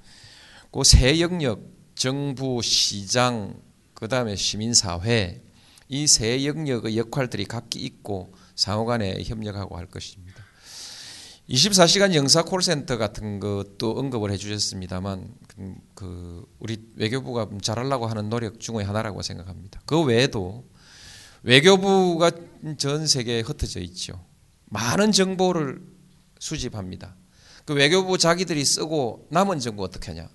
그 0.73 0.83
세 0.83 1.21
영역 1.21 1.61
정부, 1.95 2.61
시장, 2.63 3.61
그 3.95 4.09
다음에 4.09 4.35
시민사회 4.35 5.41
이 5.89 6.07
세 6.09 6.45
영역의 6.45 6.97
역할들이 6.97 7.45
각기 7.45 7.79
있고 7.81 8.35
상호간에 8.55 9.23
협력하고 9.25 9.77
할 9.77 9.87
것입니다. 9.87 10.43
24시간 11.49 12.15
영사 12.15 12.43
콜센터 12.43 12.97
같은 12.97 13.41
것도 13.41 13.99
언급을 13.99 14.31
해주셨습니다만 14.33 15.35
그, 15.49 15.75
그 15.95 16.47
우리 16.59 16.79
외교부가 16.97 17.49
잘하려고 17.61 18.07
하는 18.07 18.29
노력 18.29 18.61
중의 18.61 18.85
하나라고 18.85 19.23
생각합니다. 19.23 19.83
그 19.85 20.01
외에도 20.03 20.65
외교부가 21.43 22.31
전 22.79 23.07
세계에 23.07 23.41
흩어져 23.41 23.81
있죠. 23.81 24.25
많은 24.67 25.13
정보를 25.13 25.83
수집합니다. 26.39 27.17
그 27.65 27.75
외교부 27.75 28.19
자기들이 28.19 28.65
쓰고 28.65 29.27
남은 29.31 29.61
정보 29.61 29.83
어떻게 29.83 30.13
하냐? 30.13 30.29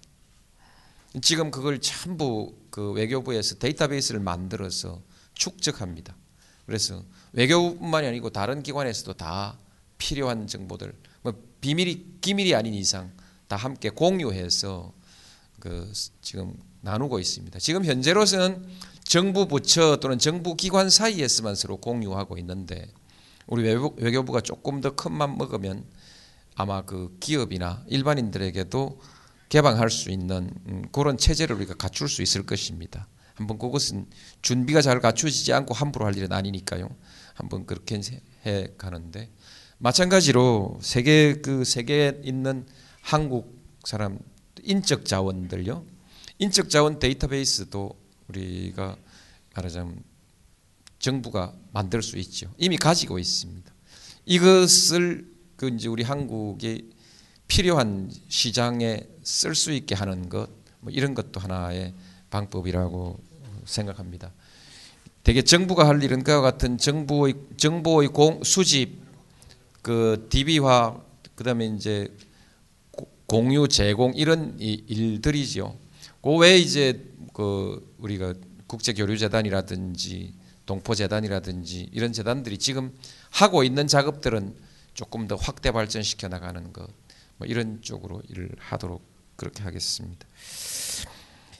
지금 1.22 1.52
그걸 1.52 1.80
전부 1.80 2.56
그 2.70 2.92
외교부에서 2.92 3.56
데이터베이스를 3.56 4.20
만들어서 4.20 5.02
축적합니다. 5.34 6.16
그래서 6.66 7.04
외교부뿐만이 7.38 8.08
아니고 8.08 8.32
다른 8.32 8.64
기관에서도 8.64 9.14
다 9.14 9.58
필요한 10.00 10.48
정보들, 10.48 10.94
뭐 11.22 11.34
비밀이 11.62 12.20
기밀이 12.22 12.56
아닌 12.56 12.74
이상 12.74 13.12
다 13.48 13.56
함께 13.56 13.90
공유해서 13.90 14.92
그 15.60 15.92
지금 16.22 16.54
나누고 16.82 17.20
있습니다. 17.20 17.60
지금 17.60 17.86
현재로서는 17.86 18.66
정부 19.04 19.48
부처 19.48 19.98
또는 19.98 20.18
정부 20.20 20.56
기관 20.56 20.90
사이에서만 20.90 21.56
서로 21.56 21.78
공유하고 21.78 22.38
있는데 22.40 22.88
우리 23.46 23.64
외교부가 23.64 24.42
조금 24.42 24.82
더 24.82 24.96
큰 24.96 25.14
맘 25.14 25.38
먹으면 25.38 25.86
아마 26.56 26.82
그 26.82 27.16
기업이나 27.20 27.84
일반인들에게도 27.88 29.00
개방할 29.50 29.92
수 29.92 30.10
있는 30.10 30.52
음, 30.68 30.86
그런 30.92 31.18
체제를 31.18 31.56
우리가 31.58 31.76
갖출 31.76 32.10
수 32.10 32.24
있을 32.24 32.46
것입니다. 32.46 33.08
한번 33.36 33.60
그것은 33.60 34.08
준비가 34.42 34.82
잘 34.82 35.00
갖추어지지 35.00 35.54
않고 35.54 35.76
함부로 35.76 36.06
할 36.08 36.18
일은 36.18 36.32
아니니까요. 36.32 36.90
한번 37.38 37.68
그렇게 37.68 38.02
해 38.46 38.68
가는데 38.78 39.30
마찬가지로 39.78 40.80
세계 40.82 41.36
그 41.36 41.64
세계에 41.64 42.20
있는 42.24 42.66
한국 43.02 43.56
사람 43.84 44.18
인적 44.64 45.06
자원들요. 45.06 45.86
인적 46.40 46.70
자원 46.72 46.98
데이터베이스도 46.98 47.96
우리가 48.28 48.98
말하자면 49.56 50.04
정부가 50.98 51.54
만들 51.72 52.02
수 52.02 52.18
있죠. 52.18 52.52
이미 52.58 52.76
가지고 52.76 53.20
있습니다. 53.20 53.72
이것을 54.26 55.32
그 55.56 55.70
이제 55.70 55.88
우리 55.88 56.02
한국이 56.02 56.92
필요한 57.48 58.12
시장에 58.28 59.08
쓸 59.24 59.54
수 59.54 59.72
있게 59.72 59.94
하는 59.94 60.28
것, 60.28 60.50
뭐 60.80 60.92
이런 60.92 61.14
것도 61.14 61.40
하나의 61.40 61.94
방법이라고 62.32 63.20
생각합니다. 63.66 64.34
되게 65.28 65.42
정부가 65.42 65.86
할 65.86 66.02
일은 66.02 66.24
그와 66.24 66.40
같은 66.40 66.78
정부의 66.78 67.34
정보의 67.58 68.08
공, 68.08 68.42
수집, 68.46 69.02
그 69.82 70.26
DB화, 70.30 71.02
그다음에 71.36 71.66
이제 71.66 72.08
공유 73.26 73.68
제공 73.68 74.14
이런 74.16 74.58
일들이죠. 74.58 75.78
그 76.22 76.38
외에 76.38 76.58
이제 76.58 77.04
그 77.34 77.94
우리가 77.98 78.36
국제교류재단이라든지 78.68 80.34
동포재단이라든지 80.66 81.90
이런 81.92 82.14
재단들이 82.14 82.58
지금 82.58 82.96
하고 83.30 83.66
있는 83.66 83.86
작업들은 83.86 84.56
조금 84.94 85.28
더 85.28 85.36
확대 85.36 85.72
발전시켜 85.74 86.30
나가는 86.30 86.72
것, 86.72 86.88
뭐 87.36 87.46
이런 87.46 87.82
쪽으로 87.82 88.22
일을 88.30 88.52
하도록 88.60 89.02
그렇게 89.36 89.64
하겠습니다. 89.64 90.26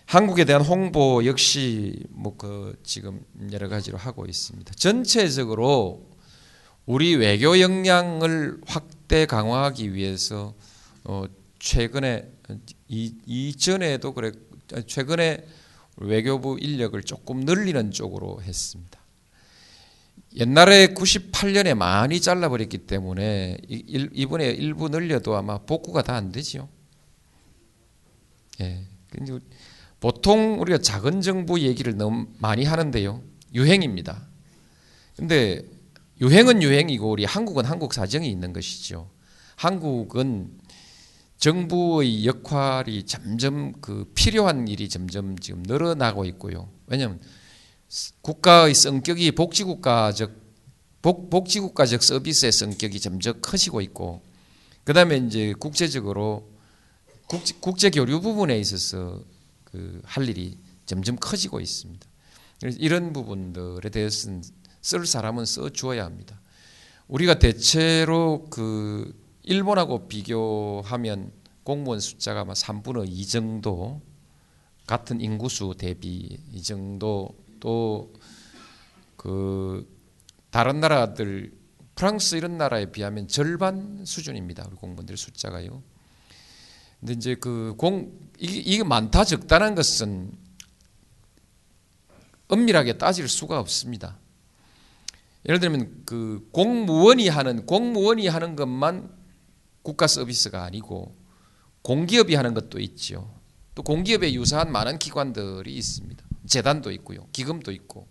한국에 0.08 0.46
대한 0.46 0.62
홍보 0.62 1.26
역시 1.26 2.02
뭐 2.10 2.38
그 2.38 2.80
지금 2.84 3.22
여러 3.52 3.68
가지로 3.68 3.98
하고 3.98 4.26
있습니다. 4.26 4.74
전체적으로 4.76 6.10
우리 6.86 7.16
외교 7.16 7.60
역량을 7.60 8.62
확대 8.66 9.26
강화하기 9.26 9.94
위해서 9.94 10.54
어 11.04 11.26
최근에 11.60 12.32
이 12.88 13.14
이전에도 13.26 14.14
그래 14.14 14.32
최근에 14.86 15.46
외교부 15.98 16.58
인력을 16.60 17.02
조금 17.04 17.42
늘리는 17.42 17.92
쪽으로 17.92 18.42
했습니다. 18.44 18.98
옛날에 20.36 20.94
98년에 20.94 21.74
많이 21.74 22.22
잘라버렸기 22.22 22.80
때문에 22.80 23.58
이번에 23.68 24.52
일부 24.52 24.88
늘려도 24.88 25.36
아마 25.36 25.58
복구가 25.58 26.04
다 26.04 26.16
안 26.16 26.32
되지요. 26.32 26.70
예. 28.62 28.86
보통 30.00 30.60
우리가 30.62 30.80
작은 30.80 31.22
정부 31.22 31.60
얘기를 31.60 31.98
너무 31.98 32.28
많이 32.40 32.64
하는데요. 32.66 33.22
유행입니다. 33.54 34.28
근데 35.16 35.64
유행은 36.22 36.62
유행이고 36.62 37.10
우리 37.10 37.26
한국은 37.26 37.66
한국 37.66 37.94
사정이 37.94 38.30
있는 38.30 38.54
것이죠. 38.54 39.10
한국은 39.56 40.52
정부의 41.38 42.26
역할이 42.26 43.04
점점 43.04 43.74
그 43.82 44.12
필요한 44.16 44.68
일이 44.68 44.90
점점 44.90 45.38
지금 45.38 45.64
늘어나고 45.64 46.26
있고요. 46.26 46.70
왜냐하면 46.88 47.20
국가의 48.22 48.74
성격이 48.74 49.32
복지국가적 49.32 50.32
복, 51.02 51.30
복지국가적 51.30 52.04
서비스의 52.04 52.52
성격이 52.52 53.00
점점 53.00 53.40
커지고 53.42 53.82
있고 53.82 54.22
그다음에 54.84 55.18
이제 55.18 55.54
국제적으로 55.60 56.50
국제, 57.28 57.56
국제 57.60 57.90
교류 57.90 58.20
부분에 58.22 58.58
있어서 58.60 59.22
그 59.78 60.02
할 60.04 60.28
일이 60.28 60.58
점점 60.86 61.16
커지고 61.18 61.60
있습니다. 61.60 62.06
그래서 62.60 62.78
이런 62.80 63.14
부분들에 63.14 63.90
대해서는 63.90 64.44
쓸 64.82 65.06
사람은 65.06 65.46
써 65.46 65.70
주어야 65.70 66.06
합니다. 66.06 66.42
우리가 67.08 67.40
대체로 67.40 68.48
그 68.50 69.14
일본하고 69.44 70.08
비교하면 70.08 71.32
공무원 71.64 72.00
숫자가 72.00 72.42
아마 72.42 72.54
3분의 72.54 73.08
2 73.10 73.28
정도 73.28 74.02
같은 74.88 75.22
인구수 75.22 75.76
대비 75.78 76.38
이 76.52 76.62
정도 76.64 77.36
또 77.60 78.12
그 79.18 79.86
다른 80.52 80.80
나라들 80.80 81.52
프랑스 81.96 82.36
이런 82.36 82.58
나라에 82.58 82.92
비하면 82.92 83.28
절반 83.28 84.06
수준입니다. 84.06 84.66
우리 84.68 84.76
공무원들 84.78 85.18
숫자가요. 85.18 85.84
근데 87.00 87.14
이제 87.14 87.36
그 87.36 87.76
공 87.78 88.12
이게, 88.40 88.60
이게 88.60 88.84
많다 88.84 89.24
적다는 89.24 89.76
것은 89.76 90.32
엄밀하게 92.48 92.98
따질 92.98 93.28
수가 93.28 93.60
없습니다. 93.60 94.18
예를 95.46 95.60
들면 95.60 96.04
그 96.06 96.48
공무원이 96.52 97.30
하는 97.30 97.66
공무원이 97.66 98.28
하는 98.28 98.56
것만 98.56 99.10
국가 99.82 100.08
서비스가 100.08 100.64
아니고 100.64 101.16
공기업이 101.82 102.36
하는 102.36 102.54
것도 102.54 102.80
있죠. 102.80 103.34
또 103.76 103.84
공기업에 103.84 104.34
유사한 104.34 104.72
많은 104.72 105.00
기관들이 105.00 105.74
있습니다. 105.76 106.24
재단도 106.48 106.92
있고요. 106.92 107.28
기금도 107.32 107.72
있고. 107.72 108.08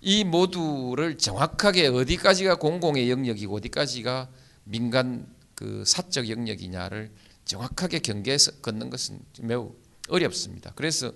이 0.00 0.24
모두를 0.24 1.18
정확하게 1.18 1.88
어디까지가 1.88 2.56
공공의 2.56 3.10
영역이고 3.10 3.56
어디까지가 3.56 4.28
민간 4.64 5.26
그 5.54 5.84
사적 5.86 6.28
영역이냐를 6.28 7.12
정확하게 7.44 8.00
경계해서 8.00 8.52
걷는 8.62 8.90
것은 8.90 9.20
매우 9.40 9.74
어렵습니다. 10.08 10.72
그래서 10.74 11.12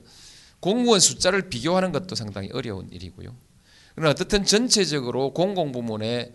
공무원 0.60 1.00
숫자를 1.00 1.48
비교하는 1.48 1.92
것도 1.92 2.14
상당히 2.14 2.50
어려운 2.52 2.88
일이고요. 2.90 3.34
그러나 3.94 4.10
어떻든 4.10 4.44
전체적으로 4.44 5.32
공공부문에 5.32 6.34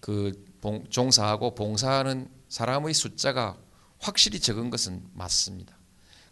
그 0.00 0.44
종사하고 0.90 1.54
봉사하는 1.54 2.28
사람의 2.48 2.94
숫자가 2.94 3.58
확실히 3.98 4.40
적은 4.40 4.70
것은 4.70 5.02
맞습니다. 5.14 5.76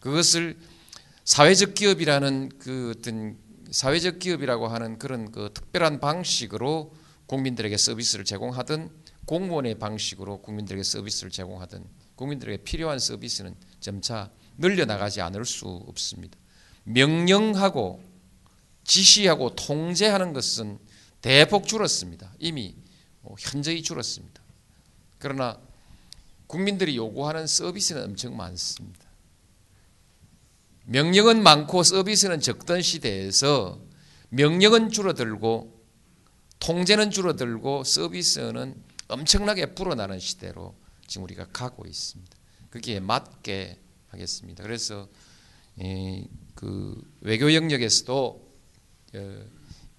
그것을 0.00 0.58
사회적 1.24 1.74
기업이라는 1.74 2.50
그 2.58 2.94
어떤 2.96 3.36
사회적 3.70 4.18
기업이라고 4.18 4.68
하는 4.68 4.98
그런 4.98 5.30
그 5.30 5.50
특별한 5.52 6.00
방식으로 6.00 6.94
국민들에게 7.26 7.76
서비스를 7.76 8.24
제공하든 8.24 8.90
공무원의 9.26 9.78
방식으로 9.78 10.40
국민들에게 10.40 10.82
서비스를 10.82 11.30
제공하든 11.30 11.84
국민들에게 12.18 12.64
필요한 12.64 12.98
서비스는 12.98 13.54
점차 13.78 14.28
늘려나가지 14.58 15.20
않을 15.20 15.44
수 15.44 15.66
없습니다. 15.86 16.36
명령하고 16.82 18.02
지시하고 18.82 19.54
통제하는 19.54 20.32
것은 20.32 20.78
대폭 21.22 21.68
줄었습니다. 21.68 22.34
이미 22.40 22.74
뭐 23.20 23.36
현저히 23.38 23.82
줄었습니다. 23.84 24.42
그러나 25.20 25.58
국민들이 26.48 26.96
요구하는 26.96 27.46
서비스는 27.46 28.02
엄청 28.02 28.36
많습니다. 28.36 29.06
명령은 30.86 31.42
많고 31.42 31.84
서비스는 31.84 32.40
적던 32.40 32.82
시대에서 32.82 33.80
명령은 34.30 34.90
줄어들고 34.90 35.78
통제는 36.58 37.12
줄어들고 37.12 37.84
서비스는 37.84 38.74
엄청나게 39.06 39.74
불어나는 39.74 40.18
시대로 40.18 40.74
지금 41.08 41.24
우리가 41.24 41.48
가고 41.52 41.86
있습니다. 41.86 42.36
거기에 42.70 43.00
맞게 43.00 43.80
하겠습니다. 44.08 44.62
그래서 44.62 45.08
그 46.54 47.02
외교 47.20 47.52
영역에서도 47.52 48.48
어, 49.14 49.44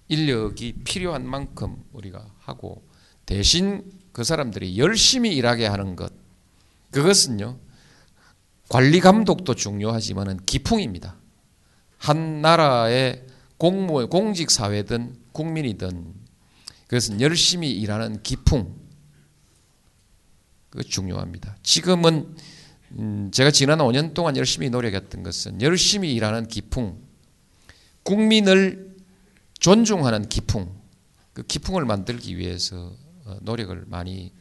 인력이 0.08 0.84
필요한 0.84 1.26
만큼 1.26 1.84
우리가 1.92 2.34
하고 2.38 2.82
대신 3.26 3.90
그 4.12 4.24
사람들이 4.24 4.78
열심히 4.78 5.34
일하게 5.36 5.66
하는 5.66 5.96
것 5.96 6.12
그것은요, 6.90 7.58
관리 8.68 9.00
감독도 9.00 9.54
중요하지만은 9.54 10.38
기풍입니다. 10.44 11.16
한 11.98 12.40
나라의 12.40 13.26
공무 13.58 14.08
공직 14.08 14.50
사회든 14.50 15.16
국민이든 15.32 16.14
그것은 16.86 17.20
열심히 17.20 17.70
일하는 17.72 18.22
기풍 18.22 18.79
그 20.70 20.82
중요합니다. 20.82 21.56
지금은 21.62 22.34
음 22.92 23.30
제가 23.32 23.50
지난 23.50 23.78
5년 23.78 24.14
동안 24.14 24.36
열심히 24.36 24.70
노력했던 24.70 25.22
것은 25.22 25.62
열심히 25.62 26.14
일하는 26.14 26.48
기풍, 26.48 26.98
국민을 28.02 28.96
존중하는 29.58 30.28
기풍, 30.28 30.72
그 31.32 31.42
기풍을 31.42 31.84
만들기 31.84 32.38
위해서 32.38 32.92
어, 33.24 33.36
노력을 33.42 33.84
많이 33.86 34.32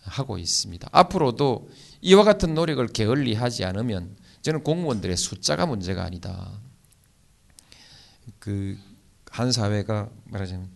하고 0.00 0.38
있습니다. 0.38 0.88
앞으로도 0.92 1.68
이와 2.02 2.22
같은 2.22 2.54
노력을 2.54 2.86
게을리 2.86 3.34
하지 3.34 3.64
않으면 3.64 4.16
저는 4.42 4.62
공무원들의 4.62 5.16
숫자가 5.16 5.66
문제가 5.66 6.04
아니다. 6.04 6.60
그 8.38 8.78
한 9.36 9.52
사회가 9.52 10.08
말하자면 10.24 10.70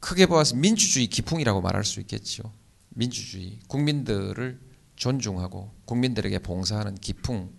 크게 0.00 0.26
보아서 0.26 0.54
민주주의 0.56 1.06
기풍이라고 1.06 1.62
말할 1.62 1.84
수 1.84 2.00
있겠죠. 2.00 2.52
민주주의 2.98 3.60
국민들을 3.68 4.58
존중하고 4.96 5.70
국민들에게 5.84 6.40
봉사하는 6.40 6.96
기풍 6.96 7.50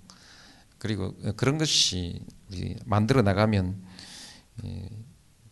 그리고 0.78 1.15
그런 1.38 1.58
것이 1.58 2.25
우리 2.52 2.75
만들어 2.86 3.21
나가면 3.21 3.82
예, 4.65 4.89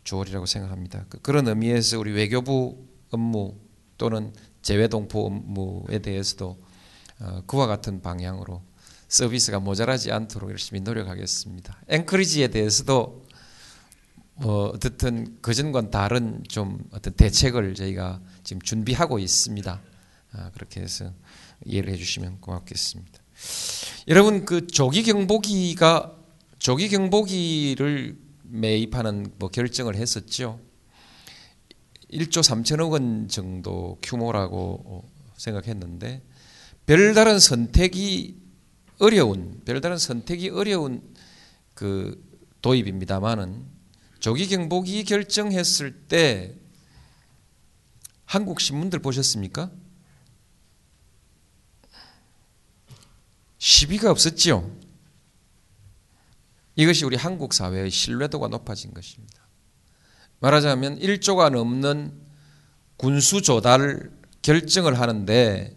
좋으리라고 0.04 0.46
생각합니다. 0.46 1.06
그- 1.08 1.20
그런 1.22 1.48
의미에서 1.48 2.00
우리 2.00 2.12
외교부 2.12 2.86
업무 3.12 3.58
또는 3.98 4.34
재외동포 4.62 5.26
업무에 5.26 6.00
대해서도 6.00 6.62
어, 7.20 7.42
그와 7.48 7.68
같은 7.68 8.02
방향으로 8.02 8.62
서비스가 9.08 9.62
모자라지 9.62 10.12
않도록 10.12 10.50
열심히 10.52 10.82
노력하겠습니다. 10.82 11.82
앵커리지에 11.88 12.50
대해서도 12.50 13.26
뭐 14.40 14.68
어떻든 14.68 15.42
그전과는 15.42 15.90
다른 15.90 16.44
좀 16.48 16.80
어떤 16.92 17.14
대책을 17.14 17.74
저희가 17.76 18.22
지금 18.44 18.62
준비하고 18.62 19.20
있습니다. 19.20 19.82
아, 20.34 20.52
그렇게 20.54 20.82
해서 20.82 21.12
이해를 21.66 21.92
해주시면 21.94 22.42
고맙겠습니다. 22.42 23.20
여러분 24.08 24.46
그 24.46 24.68
조기 24.68 25.04
경보기가 25.04 26.16
조기 26.60 26.90
경보기를 26.90 28.18
매입하는 28.44 29.32
뭐 29.38 29.50
결정을 29.50 29.96
했었죠. 29.96 30.60
1조 32.12 32.42
3천억 32.42 32.92
원 32.92 33.28
정도 33.28 33.98
규모라고 34.02 35.04
생각했는데 35.36 36.22
별다른 36.86 37.40
선택이 37.40 38.38
어려운 39.00 39.62
별다른 39.66 39.98
선택이 39.98 40.50
어려운 40.50 41.02
그 41.74 42.24
도입입니다만은 42.62 43.77
조기 44.20 44.48
경보기 44.48 45.04
결정했을 45.04 46.08
때 46.08 46.56
한국 48.26 48.60
신문들 48.60 49.00
보셨습니까? 49.00 49.72
시비가 53.58 54.12
없었지요. 54.12 54.76
이것이 56.76 57.06
우리 57.06 57.16
한국 57.16 57.54
사회의 57.54 57.90
신뢰도가 57.90 58.50
높아진 58.50 58.94
것입니다. 58.94 59.48
말하자면 60.40 61.00
1조가 61.00 61.50
넘는 61.50 62.14
군수 62.98 63.42
조달 63.42 64.12
결정을 64.42 65.00
하는데 65.00 65.76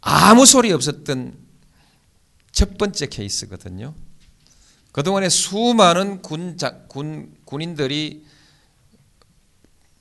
아무 0.00 0.46
소리 0.46 0.72
없었던 0.72 1.38
첫 2.52 2.78
번째 2.78 3.06
케이스거든요. 3.06 3.94
그동안에 4.92 5.28
수많은 5.28 6.20
군, 6.22 6.56
자, 6.56 6.78
군, 6.88 7.34
군인들이 7.44 8.26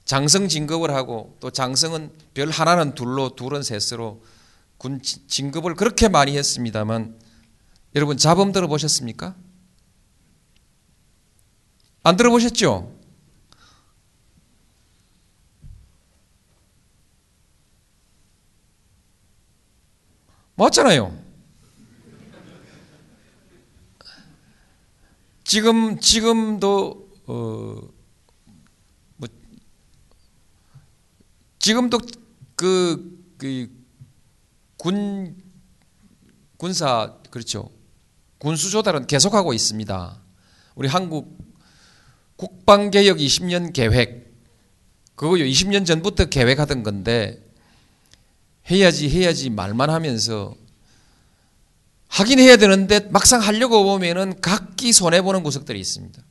장성 0.06 0.48
진급을 0.48 0.92
하고 0.92 1.38
또 1.40 1.52
장성은 1.52 2.12
별 2.34 2.50
하나는 2.50 2.96
둘로 2.96 3.36
둘은 3.36 3.62
셋으로 3.62 4.24
군 4.80 5.02
진- 5.04 5.28
진급을 5.28 5.76
그렇게 5.76 6.08
많이 6.08 6.36
했습니다만 6.36 7.20
여러분 7.96 8.18
자범 8.18 8.52
들어보셨습니까? 8.52 9.36
안 12.02 12.16
들어보셨죠? 12.16 12.96
맞잖아요. 20.56 21.18
지금 25.50 26.00
지금도 26.00 27.10
어, 27.26 27.82
뭐 29.18 29.28
지금도 31.58 31.98
그, 32.56 33.18
그 33.40 33.80
군 34.80 35.36
군사 36.56 37.18
그렇죠 37.30 37.70
군수 38.38 38.70
조달은 38.70 39.08
계속하고 39.08 39.54
있습니다. 39.54 40.22
우리 40.76 40.88
한국 40.88 41.38
국방개혁 42.38 43.18
20년 43.18 43.74
계획 43.74 44.34
그거요 45.16 45.44
20년 45.44 45.86
전부터 45.86 46.26
계획하던 46.26 46.84
건데 46.84 47.44
해야지 48.72 49.10
해야지 49.10 49.50
말만 49.50 49.90
하면서 49.90 50.56
하긴 52.10 52.40
해야 52.40 52.58
되는데 52.58 53.00
막상 53.12 53.42
하려고 53.42 53.84
보면은 53.84 54.40
각기 54.42 54.94
손해 54.94 55.22
보는 55.22 55.42
구석들이 55.42 55.80
있습니다. 55.80 56.22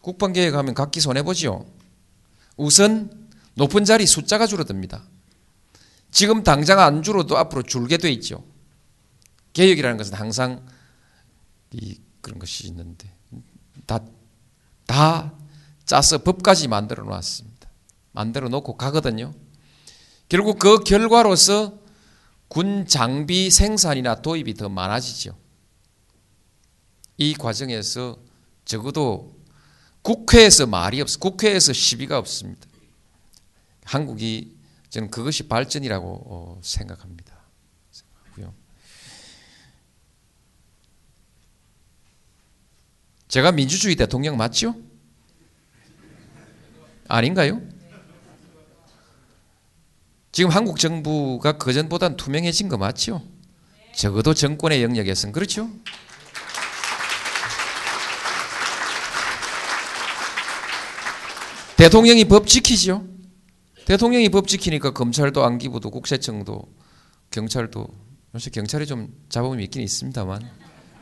국방개혁하면 0.00 0.74
각기 0.74 1.00
손해 1.00 1.22
보지요. 1.22 1.66
우선 2.56 3.28
높은 3.54 3.84
자리 3.84 4.06
숫자가 4.06 4.46
줄어듭니다. 4.46 5.04
지금 6.10 6.42
당장 6.42 6.80
안 6.80 7.02
줄어도 7.02 7.36
앞으로 7.36 7.62
줄게 7.62 7.96
돼 7.98 8.10
있죠. 8.12 8.44
개혁이라는 9.52 9.96
것은 9.96 10.14
항상 10.14 10.66
이 11.72 11.98
그런 12.20 12.38
것이 12.38 12.66
있는데 12.66 13.12
다 13.86 14.00
다 14.86 15.32
짜서 15.84 16.18
법까지 16.18 16.68
만들어 16.68 17.04
놨습니다. 17.04 17.68
만들어 18.12 18.48
놓고 18.48 18.76
가거든요. 18.76 19.34
결국 20.28 20.58
그 20.58 20.80
결과로서 20.80 21.78
군 22.48 22.86
장비 22.86 23.50
생산이나 23.50 24.22
도입이 24.22 24.54
더 24.54 24.68
많아지죠. 24.68 25.36
이 27.16 27.34
과정에서 27.34 28.18
적어도 28.64 29.36
국회에서 30.02 30.66
말이 30.66 31.00
없어, 31.00 31.18
국회에서 31.18 31.72
시비가 31.72 32.18
없습니다. 32.18 32.66
한국이 33.84 34.56
저는 34.90 35.10
그것이 35.10 35.48
발전이라고 35.48 36.22
어, 36.26 36.60
생각합니다. 36.62 37.34
제가 43.34 43.50
민주주의 43.50 43.96
대통령 43.96 44.36
맞죠? 44.36 44.76
아닌가요? 47.08 47.60
지금 50.34 50.50
한국 50.50 50.80
정부가 50.80 51.58
그전보단 51.58 52.16
투명해진 52.16 52.68
거 52.68 52.76
맞죠? 52.76 53.22
적어도 53.94 54.34
정권의 54.34 54.82
영역에서는 54.82 55.32
그렇죠? 55.32 55.70
대통령이 61.76 62.24
법 62.24 62.48
지키죠. 62.48 63.06
대통령이 63.84 64.28
법 64.28 64.48
지키니까 64.48 64.90
검찰도 64.90 65.44
안기부도 65.44 65.92
국세청도 65.92 66.64
경찰도 67.30 67.86
요새 68.34 68.50
경찰이 68.50 68.86
좀 68.86 69.14
잡음이 69.28 69.62
있긴 69.62 69.82
있습니다만 69.82 70.50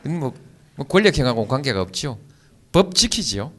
뭐, 0.03 0.35
뭐 0.75 0.85
권력형하고 0.85 1.47
관계가 1.47 1.81
없죠. 1.81 2.19
법 2.71 2.93
지키지요. 2.93 3.51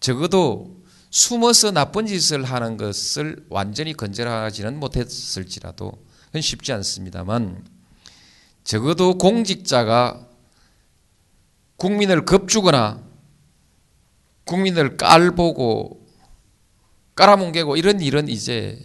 적어도 0.00 0.82
숨어서 1.14 1.70
나쁜 1.70 2.06
짓을 2.06 2.42
하는 2.42 2.76
것을 2.76 3.46
완전히 3.48 3.92
건절하지는 3.92 4.80
못했을지라도 4.80 5.92
그건 6.26 6.42
쉽지 6.42 6.72
않습니다만 6.72 7.64
적어도 8.64 9.16
공직자가 9.16 10.28
국민을 11.76 12.24
겁주거나 12.24 13.00
국민을 14.42 14.96
깔보고 14.96 16.04
깔아뭉개고 17.14 17.76
이런 17.76 18.00
일은 18.00 18.28
이제 18.28 18.82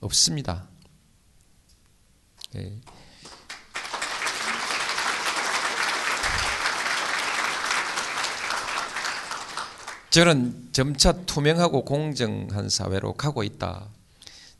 없습니다. 0.00 0.68
예. 2.56 2.80
저는 10.12 10.68
점차 10.72 11.12
투명하고 11.24 11.86
공정한 11.86 12.68
사회로 12.68 13.14
가고 13.14 13.42
있다. 13.44 13.88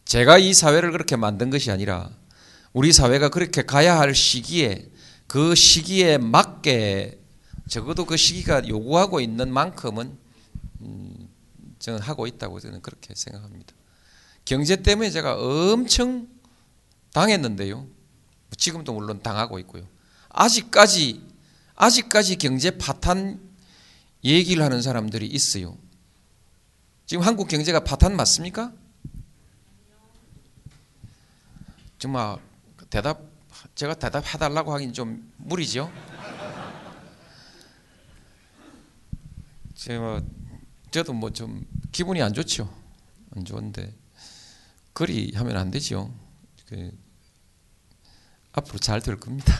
제가 0.06 0.38
이 0.38 0.54
사회를 0.54 0.92
그렇게 0.92 1.14
만든 1.16 1.50
것이 1.50 1.70
아니라 1.70 2.08
우리 2.72 2.90
사회가 2.90 3.28
그렇게 3.28 3.60
가야 3.60 4.00
할 4.00 4.14
시기에 4.14 4.90
그 5.26 5.54
시기에 5.54 6.16
맞게 6.16 7.20
적어도 7.68 8.06
그 8.06 8.16
시기가 8.16 8.66
요구하고 8.66 9.20
있는 9.20 9.52
만큼은 9.52 10.16
음, 10.80 11.28
저는 11.80 12.00
하고 12.00 12.26
있다고 12.26 12.58
저는 12.58 12.80
그렇게 12.80 13.14
생각합니다. 13.14 13.74
경제 14.46 14.76
때문에 14.76 15.10
제가 15.10 15.36
엄청 15.36 16.28
당했는데요. 17.12 17.86
지금도 18.56 18.94
물론 18.94 19.22
당하고 19.22 19.58
있고요. 19.58 19.86
아직까지 20.30 21.20
아직까지 21.74 22.36
경제 22.36 22.70
파탄 22.70 23.51
얘기를 24.24 24.62
하는 24.64 24.82
사람들이 24.82 25.26
있어요. 25.26 25.76
지금 27.06 27.24
한국 27.24 27.48
경제가 27.48 27.80
파탄 27.80 28.16
맞습니까? 28.16 28.72
정말 31.98 32.38
대답 32.90 33.20
제가 33.74 33.94
대답해 33.94 34.38
달라고 34.38 34.72
하긴 34.72 34.92
좀 34.92 35.32
무리죠. 35.38 35.90
제가 39.74 40.22
저도 40.90 41.12
뭐 41.12 41.30
좀 41.30 41.66
기분이 41.90 42.22
안 42.22 42.32
좋죠. 42.32 42.72
안 43.35 43.44
좋은데 43.44 43.94
그리 44.92 45.32
하면 45.35 45.56
안 45.56 45.70
되죠. 45.70 46.14
그 46.66 46.96
앞으로 48.52 48.78
잘 48.78 49.00
될 49.00 49.16
겁니다. 49.18 49.52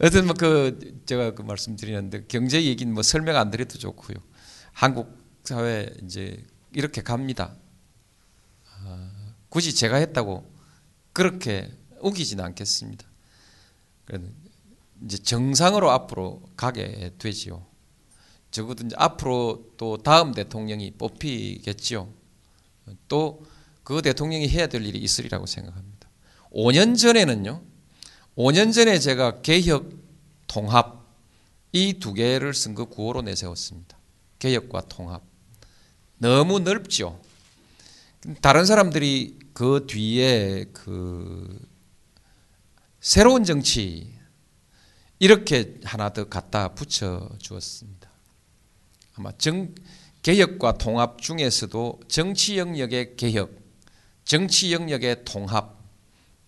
어떤 0.00 0.26
뭐그 0.26 1.02
제가 1.06 1.34
그 1.34 1.42
말씀드리는데 1.42 2.26
경제 2.26 2.64
얘기는 2.64 2.92
뭐 2.92 3.02
설명 3.02 3.36
안 3.36 3.50
드려도 3.50 3.78
좋고요. 3.78 4.16
한국 4.72 5.18
사회 5.44 5.90
이제 6.04 6.44
이렇게 6.72 7.02
갑니다. 7.02 7.54
아, 8.84 9.10
굳이 9.48 9.74
제가 9.74 9.96
했다고 9.96 10.50
그렇게 11.12 11.70
우기지는 12.00 12.44
않겠습니다. 12.44 13.06
이제 15.04 15.18
정상으로 15.18 15.90
앞으로 15.90 16.42
가게 16.56 17.12
되지요. 17.18 17.66
적어도 18.50 18.84
이제 18.86 18.94
앞으로 18.98 19.72
또 19.76 19.96
다음 19.98 20.32
대통령이 20.32 20.92
뽑히겠지요. 20.92 22.12
또 23.08 23.42
그 23.84 24.00
대통령이 24.02 24.48
해야 24.48 24.66
될 24.66 24.84
일이 24.86 24.98
있으리라고 24.98 25.46
생각합니다. 25.46 26.08
5년 26.52 26.96
전에는요. 26.96 27.62
5년 28.36 28.72
전에 28.72 28.98
제가 28.98 29.42
개혁, 29.42 29.90
통합 30.46 31.02
이 31.72 31.98
두 31.98 32.12
개를 32.14 32.54
선거 32.54 32.84
구호로 32.84 33.22
내세웠습니다. 33.22 33.96
개혁과 34.38 34.82
통합. 34.88 35.22
너무 36.18 36.60
넓죠. 36.60 37.20
다른 38.40 38.64
사람들이 38.64 39.38
그 39.52 39.86
뒤에 39.88 40.66
그 40.72 41.58
새로운 43.00 43.44
정치 43.44 44.12
이렇게 45.18 45.78
하나 45.84 46.12
더 46.12 46.28
갖다 46.28 46.68
붙여 46.74 47.28
주었습니다. 47.38 48.10
아마 49.14 49.32
정 49.38 49.74
개혁과 50.22 50.78
통합 50.78 51.20
중에서도 51.20 52.00
정치 52.08 52.58
영역의 52.58 53.16
개혁, 53.16 53.50
정치 54.24 54.72
영역의 54.72 55.24
통합 55.24 55.81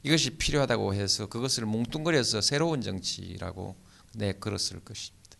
이것이 0.04 0.30
필요하다고 0.30 0.94
해서 0.94 1.26
그것을 1.26 1.66
뭉뚱그려서 1.66 2.40
새로운 2.40 2.80
정치라고 2.82 3.74
내걸었을 4.14 4.80
것입니다. 4.84 5.36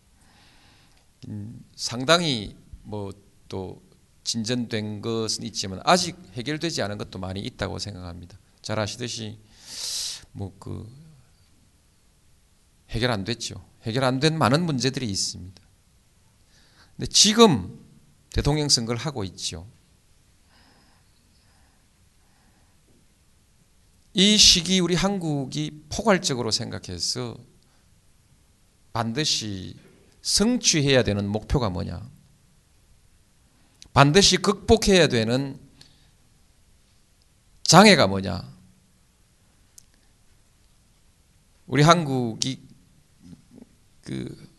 음, 1.29 1.65
상당히 1.77 2.57
뭐 2.83 3.13
또 3.49 3.83
진전된 4.25 5.03
것은 5.03 5.45
있지만 5.45 5.81
아직 5.85 6.17
해결되지 6.33 6.83
않은 6.83 6.99
것도 6.99 7.19
많이 7.19 7.41
있다고 7.41 7.79
생각합니다. 7.79 8.39
잘 8.63 8.81
아시듯이 8.81 9.39
뭐 10.33 10.53
그 10.59 10.91
해결 12.91 13.11
안 13.11 13.25
됐죠. 13.25 13.65
해결 13.83 14.05
안 14.05 14.19
된 14.21 14.39
많은 14.39 14.65
문제들이 14.65 15.09
있습니다. 15.09 15.63
근데 16.97 17.07
지금 17.07 17.79
대통령 18.31 18.69
선거를 18.69 18.99
하고 19.01 19.25
있죠. 19.25 19.69
이 24.15 24.37
시기 24.39 24.81
우리 24.81 24.95
한국이 24.95 25.85
포괄적으로 25.91 26.51
생각해서 26.51 27.37
반드시 28.93 29.77
성취해야 30.23 31.03
되는 31.03 31.29
목표가 31.29 31.69
뭐냐? 31.69 32.09
반드시 33.93 34.37
극복해야 34.39 35.09
되는 35.09 35.59
장애가 37.65 38.07
뭐냐? 38.07 38.55
우리 41.67 41.83
한국이 41.83 42.63
그 44.03 44.55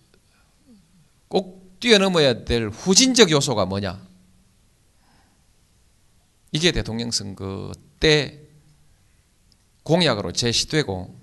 꼭 1.36 1.80
뛰어넘어야 1.82 2.46
될 2.46 2.70
후진적 2.70 3.30
요소가 3.30 3.66
뭐냐? 3.66 4.02
이게 6.54 6.72
대통령 6.72 7.12
선거 7.12 7.74
때 8.00 8.45
공약으로 9.86 10.32
제시되고 10.34 11.16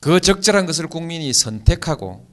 그 0.00 0.20
적절한 0.20 0.66
것을 0.66 0.88
국민이 0.88 1.32
선택하고 1.32 2.28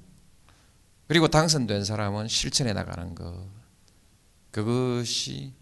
그리고 1.07 1.27
당선된 1.27 1.85
사람은 1.85 2.27
실천해 2.27 2.73
나가는 2.73 3.13
것 3.13 3.47
그것이 4.51 5.53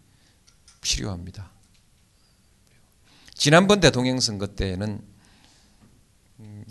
필요합니다. 0.80 1.52
지난번 3.34 3.82
대통령 3.82 4.20
선거 4.20 4.48
때는 4.48 5.02
음, 6.40 6.66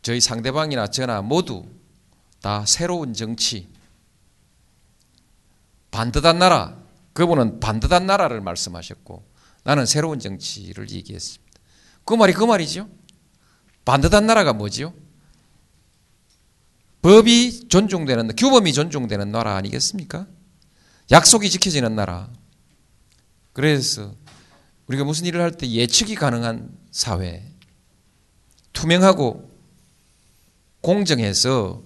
저희 0.00 0.20
상대방이나 0.20 0.86
저나 0.86 1.20
모두 1.20 1.66
다 2.40 2.64
새로운 2.64 3.12
정치 3.12 3.68
반듯한 5.90 6.38
나라 6.38 6.78
그분은 7.12 7.60
반듯한 7.60 8.06
나라를 8.06 8.40
말씀하셨고 8.40 9.33
나는 9.64 9.86
새로운 9.86 10.18
정치를 10.20 10.90
얘기했습니다. 10.90 11.44
그 12.04 12.14
말이 12.14 12.32
그 12.32 12.44
말이죠. 12.44 12.88
반듯한 13.84 14.26
나라가 14.26 14.52
뭐지요? 14.52 14.94
법이 17.02 17.68
존중되는 17.68 18.36
규범이 18.36 18.72
존중되는 18.72 19.30
나라 19.30 19.56
아니겠습니까? 19.56 20.26
약속이 21.10 21.50
지켜지는 21.50 21.94
나라. 21.94 22.30
그래서 23.52 24.14
우리가 24.86 25.04
무슨 25.04 25.26
일을 25.26 25.40
할 25.40 25.50
때 25.52 25.68
예측이 25.68 26.14
가능한 26.14 26.76
사회, 26.90 27.50
투명하고 28.72 29.50
공정해서 30.80 31.82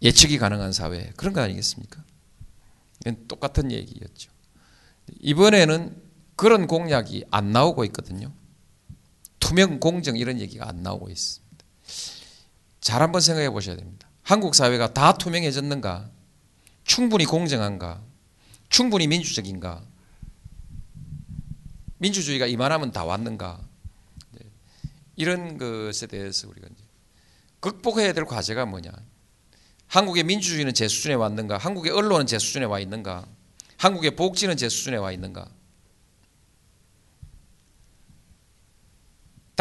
예측이 0.00 0.38
가능한 0.38 0.72
사회 0.72 1.12
그런 1.16 1.32
거 1.32 1.40
아니겠습니까? 1.40 2.02
똑같은 3.28 3.70
얘기였죠. 3.72 4.30
이번에는 5.20 6.02
그런 6.36 6.66
공약이 6.66 7.24
안 7.30 7.52
나오고 7.52 7.84
있거든요. 7.86 8.32
투명, 9.38 9.80
공정 9.80 10.16
이런 10.16 10.40
얘기가 10.40 10.68
안 10.68 10.82
나오고 10.82 11.10
있습니다. 11.10 11.64
잘 12.80 13.02
한번 13.02 13.20
생각해 13.20 13.50
보셔야 13.50 13.76
됩니다. 13.76 14.08
한국 14.22 14.54
사회가 14.54 14.92
다 14.92 15.16
투명해졌는가? 15.18 16.10
충분히 16.84 17.24
공정한가? 17.24 18.02
충분히 18.68 19.06
민주적인가? 19.06 19.82
민주주의가 21.98 22.46
이만하면 22.46 22.90
다 22.90 23.04
왔는가? 23.04 23.60
네. 24.32 24.40
이런 25.16 25.58
것에 25.58 26.06
대해서 26.06 26.48
우리가 26.48 26.68
극복해야 27.60 28.12
될 28.12 28.24
과제가 28.24 28.66
뭐냐? 28.66 28.90
한국의 29.86 30.24
민주주의는 30.24 30.74
제 30.74 30.88
수준에 30.88 31.14
왔는가? 31.14 31.58
한국의 31.58 31.92
언론은 31.92 32.26
제 32.26 32.38
수준에 32.38 32.64
와 32.64 32.80
있는가? 32.80 33.26
한국의 33.76 34.16
복지는 34.16 34.56
제 34.56 34.68
수준에 34.68 34.96
와 34.96 35.12
있는가? 35.12 35.48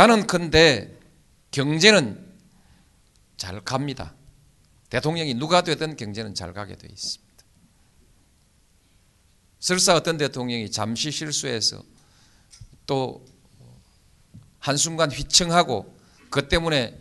나는 0.01 0.25
근데 0.25 0.99
경제는 1.51 2.27
잘 3.37 3.61
갑니다. 3.63 4.15
대통령이 4.89 5.35
누가 5.35 5.61
되든 5.61 5.95
경제는 5.95 6.33
잘 6.33 6.53
가게 6.53 6.75
되어 6.75 6.89
있습니다. 6.91 7.31
설사 9.59 9.95
어떤 9.95 10.17
대통령이 10.17 10.71
잠시 10.71 11.11
실수해서 11.11 11.83
또 12.87 13.23
한순간 14.57 15.11
휘청하고 15.11 15.95
그 16.31 16.47
때문에 16.47 16.99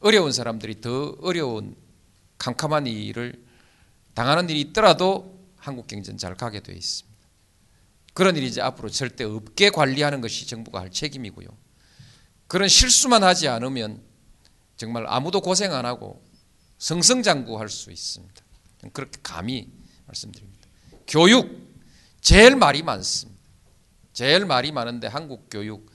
어려운 0.00 0.32
사람들이 0.32 0.80
더 0.80 1.16
어려운 1.20 1.76
캄캄한 2.38 2.88
일을 2.88 3.40
당하는 4.14 4.50
일이 4.50 4.60
있더라도 4.60 5.38
한국 5.56 5.86
경제는 5.86 6.18
잘 6.18 6.34
가게 6.34 6.58
되어 6.58 6.74
있습니다. 6.74 7.13
그런 8.14 8.36
일이 8.36 8.46
이제 8.46 8.62
앞으로 8.62 8.88
절대 8.88 9.24
없게 9.24 9.70
관리하는 9.70 10.20
것이 10.20 10.46
정부가 10.46 10.80
할 10.80 10.90
책임이고요. 10.90 11.48
그런 12.46 12.68
실수만 12.68 13.24
하지 13.24 13.48
않으면 13.48 14.02
정말 14.76 15.04
아무도 15.06 15.40
고생 15.40 15.74
안 15.74 15.84
하고 15.84 16.24
성성장구할 16.78 17.68
수 17.68 17.90
있습니다. 17.90 18.34
그렇게 18.92 19.18
감히 19.22 19.68
말씀드립니다. 20.06 20.68
교육 21.08 21.74
제일 22.20 22.56
말이 22.56 22.82
많습니다. 22.82 23.40
제일 24.12 24.46
말이 24.46 24.70
많은데 24.70 25.08
한국 25.08 25.48
교육 25.50 25.90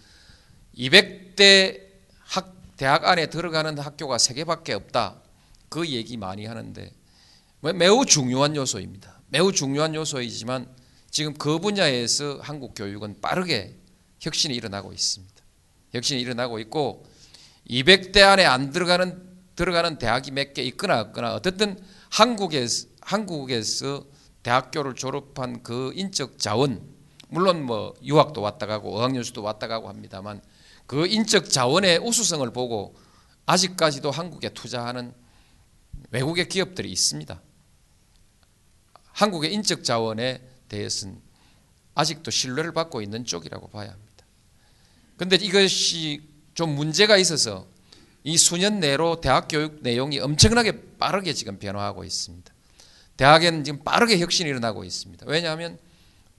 200대 0.77 1.81
학 2.19 2.53
대학 2.75 3.05
안에 3.05 3.27
들어가는 3.27 3.77
학교가 3.77 4.17
3개밖에 4.17 4.71
없다. 4.71 5.21
그 5.69 5.87
얘기 5.87 6.17
많이 6.17 6.45
하는데 6.45 6.91
매우 7.75 8.05
중요한 8.05 8.55
요소입니다. 8.55 9.21
매우 9.29 9.51
중요한 9.51 9.95
요소이지만 9.95 10.67
지금 11.09 11.33
그 11.33 11.59
분야에서 11.59 12.39
한국 12.41 12.73
교육은 12.75 13.21
빠르게 13.21 13.75
혁신이 14.19 14.53
일어나고 14.55 14.93
있습니다. 14.93 15.35
혁신이 15.93 16.21
일어나고 16.21 16.59
있고 16.59 17.05
200대 17.69 18.21
안에 18.21 18.45
안 18.45 18.71
들어가는 18.71 19.27
들어가는 19.55 19.97
대학이 19.97 20.31
몇 20.31 20.53
개 20.53 20.61
있거나 20.63 21.01
없거나 21.01 21.35
어쨌든 21.35 21.77
한국에서 22.09 22.87
한국에서 23.01 24.05
대학교를 24.43 24.95
졸업한 24.95 25.63
그 25.63 25.91
인적 25.95 26.39
자원 26.39 26.81
물론 27.27 27.63
뭐 27.65 27.93
유학도 28.01 28.41
왔다 28.41 28.65
가고 28.65 28.97
어학연수도 28.97 29.43
왔다 29.43 29.67
가고 29.67 29.89
합니다만 29.89 30.41
그 30.87 31.05
인적 31.05 31.49
자원의 31.49 31.99
우수성을 31.99 32.49
보고 32.51 32.95
아직까지도 33.45 34.11
한국에 34.11 34.49
투자하는 34.49 35.13
외국의 36.11 36.47
기업들이 36.47 36.91
있습니다. 36.91 37.41
한국의 39.11 39.53
인적 39.53 39.83
자원에 39.83 40.41
대해서는 40.69 41.19
아직도 41.95 42.31
신뢰를 42.31 42.71
받고 42.71 43.01
있는 43.01 43.25
쪽이라고 43.25 43.67
봐야 43.67 43.91
합니다. 43.91 44.25
근데 45.17 45.35
이것이 45.35 46.21
좀 46.53 46.75
문제가 46.75 47.17
있어서 47.17 47.67
이 48.23 48.37
수년 48.37 48.79
내로 48.79 49.19
대학 49.19 49.47
교육 49.49 49.81
내용이 49.81 50.19
엄청나게 50.19 50.97
빠르게 50.97 51.33
지금 51.33 51.59
변화하고 51.59 52.05
있습니다. 52.05 52.53
대학에는 53.17 53.65
지금 53.65 53.83
빠르게 53.83 54.17
혁신이 54.19 54.49
일어나고 54.49 54.85
있습니다. 54.85 55.25
왜냐하면 55.27 55.77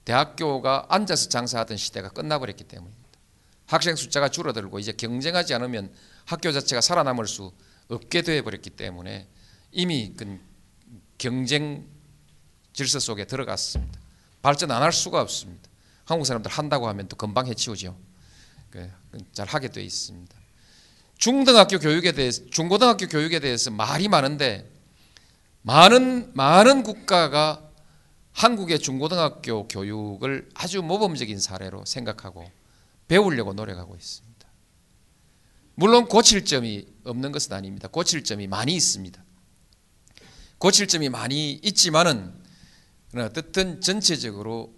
대학교가 0.03 0.87
앉아서 0.89 1.29
장사하던 1.29 1.77
시대가 1.77 2.09
끝나버렸기 2.09 2.63
때문입니다. 2.63 3.01
학생 3.67 3.95
숫자가 3.95 4.29
줄어들고 4.29 4.79
이제 4.79 4.91
경쟁하지 4.91 5.53
않으면 5.53 5.93
학교 6.25 6.51
자체가 6.51 6.81
살아남을 6.81 7.27
수 7.27 7.51
없게 7.87 8.23
되어버렸기 8.23 8.71
때문에 8.71 9.27
이미 9.71 10.13
그 10.17 10.39
경쟁 11.17 11.85
질서 12.73 12.99
속에 12.99 13.25
들어갔습니다. 13.25 14.00
발전 14.41 14.71
안 14.71 14.81
할 14.81 14.91
수가 14.91 15.21
없습니다. 15.21 15.69
한국 16.05 16.25
사람들 16.25 16.51
한다고 16.51 16.87
하면 16.89 17.07
또 17.07 17.15
금방 17.15 17.47
해치우죠. 17.47 17.97
그, 18.69 18.91
잘 19.33 19.47
하게 19.47 19.69
돼 19.69 19.83
있습니다. 19.83 20.35
중등학교 21.17 21.77
교육에 21.77 22.11
대해서 22.13 22.43
중고등학교 22.49 23.07
교육에 23.07 23.39
대해서 23.39 23.69
말이 23.69 24.07
많은데 24.07 24.69
많은 25.61 26.31
많은 26.33 26.83
국가가 26.83 27.61
한국의 28.31 28.79
중고등학교 28.79 29.67
교육을 29.67 30.49
아주 30.55 30.81
모범적인 30.81 31.39
사례로 31.39 31.85
생각하고 31.85 32.49
배우려고 33.07 33.53
노력하고 33.53 33.95
있습니다. 33.95 34.47
물론 35.75 36.07
고칠 36.07 36.45
점이 36.45 36.87
없는 37.03 37.31
것은 37.31 37.53
아닙니다. 37.53 37.87
고칠 37.87 38.23
점이 38.23 38.47
많이 38.47 38.73
있습니다. 38.73 39.23
고칠 40.57 40.87
점이 40.87 41.09
많이 41.09 41.53
있지만은 41.53 42.40
어떻든 43.17 43.81
전체적으로 43.81 44.73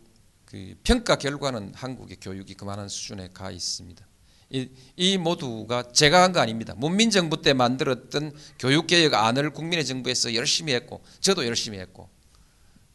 그 0.45 0.75
평가 0.84 1.15
결과는 1.17 1.73
한국의 1.75 2.17
교육이 2.21 2.53
그만한 2.55 2.89
수준에 2.89 3.29
가 3.34 3.51
있습니다. 3.51 4.05
이, 4.51 4.69
이 4.95 5.17
모두가 5.17 5.91
제가 5.91 6.21
한 6.23 6.31
거 6.34 6.39
아닙니다. 6.39 6.73
문민정부 6.77 7.41
때 7.41 7.53
만들었던 7.53 8.36
교육개혁 8.59 9.13
안을 9.13 9.51
국민의 9.51 9.86
정부에서 9.86 10.36
열심히 10.36 10.73
했고 10.73 11.03
저도 11.21 11.45
열심히 11.47 11.79
했고 11.79 12.09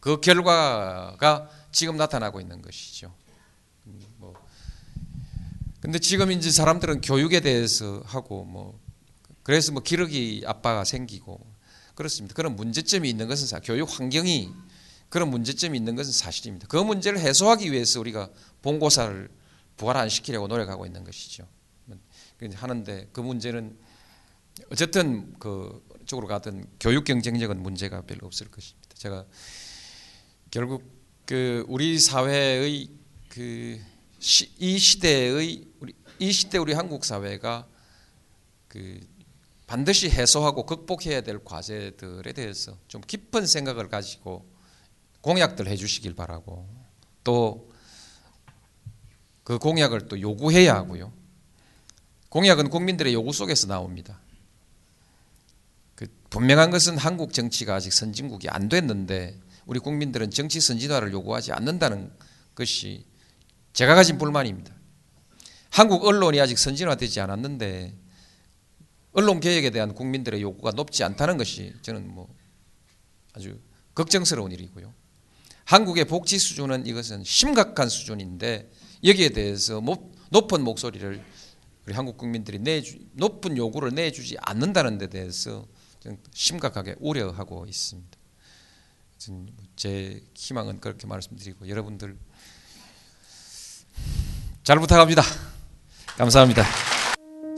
그 0.01 0.21
결과가 0.21 1.51
지금 1.73 1.97
나타나고 1.97 2.41
있는 2.41 2.63
것이죠. 2.63 3.13
음, 3.87 4.01
뭐 4.19 4.35
근데 5.81 5.99
지금 5.99 6.31
이제 6.31 6.51
사람들은 6.51 7.01
교육에 7.01 7.41
대해서 7.41 8.03
하고 8.07 8.45
뭐 8.45 8.79
그래서 9.43 9.73
뭐 9.73 9.83
기러기 9.83 10.45
아빠가 10.47 10.85
생기고 10.85 11.45
그렇습니다. 11.95 12.35
그런 12.35 12.55
문제점이 12.55 13.11
있는 13.11 13.27
것은 13.27 13.59
교육 13.63 13.99
환경이 13.99 14.53
그런 15.09 15.31
문제점이 15.31 15.77
있는 15.77 15.97
것은 15.97 16.13
사실입니다. 16.13 16.67
그 16.69 16.77
문제를 16.77 17.19
해소하기 17.19 17.73
위해서 17.73 18.01
우리가 18.01 18.31
본고사를 18.63 19.31
부활 19.77 19.97
안 19.97 20.09
시키려고 20.09 20.49
노력하고 20.49 20.87
있는 20.87 21.05
것이죠. 21.05 21.47
하는데 22.55 23.09
그 23.13 23.21
문제는 23.21 23.77
어쨌든 24.71 25.35
그 25.39 25.85
쪽으로 26.07 26.27
가든 26.27 26.67
교육 26.79 27.05
경쟁력은 27.05 27.63
문제가 27.63 28.03
별로 28.03 28.27
없을 28.27 28.49
것입니다. 28.49 28.89
제가 28.95 29.25
결국 30.51 30.85
그 31.27 31.65
우리 31.69 31.99
사회의 31.99 32.89
그 33.29 33.81
이 34.59 34.79
시대의 34.79 35.65
우리 35.81 35.95
이 36.19 36.33
시대 36.33 36.59
우리 36.59 36.73
한국 36.73 37.05
사회가 37.05 37.69
그 38.67 39.01
반드시 39.67 40.11
해소하고 40.11 40.67
극복해야 40.67 41.21
될 41.21 41.45
과제들에 41.45 42.33
대해서 42.33 42.77
좀 42.89 43.01
깊은 43.01 43.47
생각을 43.47 43.89
가지고 43.89 44.45
공약들 45.21 45.67
해주시길 45.69 46.15
바라고 46.15 46.69
또 47.25 47.69
그 49.49 49.57
공약을 49.57 50.09
또 50.09 50.21
요구해야 50.21 50.75
하고요. 50.75 51.11
공약은 52.29 52.69
국민들의 52.69 53.15
요구 53.15 53.33
속에서 53.33 53.67
나옵니다. 53.67 54.21
그 55.95 56.07
분명한 56.29 56.71
것은 56.71 56.99
한국 56.99 57.33
정치가 57.33 57.75
아직 57.75 57.95
선진국이 57.95 58.51
안 58.51 58.69
됐는데 58.69 59.41
우리 59.65 59.81
국민들은 59.81 60.33
정치 60.33 60.61
선진화를 60.61 61.15
요구하지 61.15 61.53
않는다는 61.53 62.13
것이 62.55 63.07
제가 63.73 63.95
가진 63.95 64.19
불만입니다. 64.19 64.75
한국 65.71 66.05
언론이 66.05 66.39
아직 66.43 66.59
선진화되지 66.59 67.19
않았는데 67.23 67.97
언론 69.13 69.41
개혁에 69.41 69.71
대한 69.71 69.95
국민들의 69.95 70.43
요구가 70.43 70.73
높지 70.73 71.05
않다는 71.05 71.39
것이 71.39 71.75
저는 71.81 72.07
뭐 72.07 72.29
아주 73.33 73.59
걱정스러운 73.95 74.53
일이고요. 74.53 74.93
한국의 75.69 76.07
복지 76.07 76.39
수준은 76.39 76.87
이것은 76.87 77.25
심각한 77.25 77.91
수준인데 77.91 78.71
여기에 79.05 79.29
대해서 79.31 79.83
높은 80.31 80.65
목소리를 80.65 81.23
우리 81.85 81.95
한국 81.95 82.17
국민들이 82.17 82.59
내주, 82.59 82.97
높은 83.13 83.55
요구를 83.55 83.95
내주지 83.95 84.39
않는다는 84.41 84.97
데 84.97 85.09
대해서 85.09 85.67
심각하게 86.33 86.97
우려하고 87.01 87.67
있습니다. 87.69 88.17
제 89.77 90.23
희망은 90.35 90.81
그렇게 90.81 91.07
말씀드리고 91.07 91.69
여러분들 91.69 92.17
잘 94.65 94.79
부탁합니다. 94.79 95.21
감사합니다. 96.17 96.65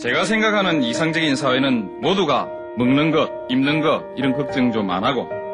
제가 0.00 0.24
생각하는 0.24 0.82
이상적인 0.82 1.36
사회는 1.36 2.00
모두가 2.00 2.46
먹는 2.76 3.12
것, 3.12 3.30
입는 3.48 3.80
것 3.82 4.02
이런 4.16 4.32
걱정 4.32 4.72
좀 4.72 4.90
안 4.90 5.04
하고 5.04 5.28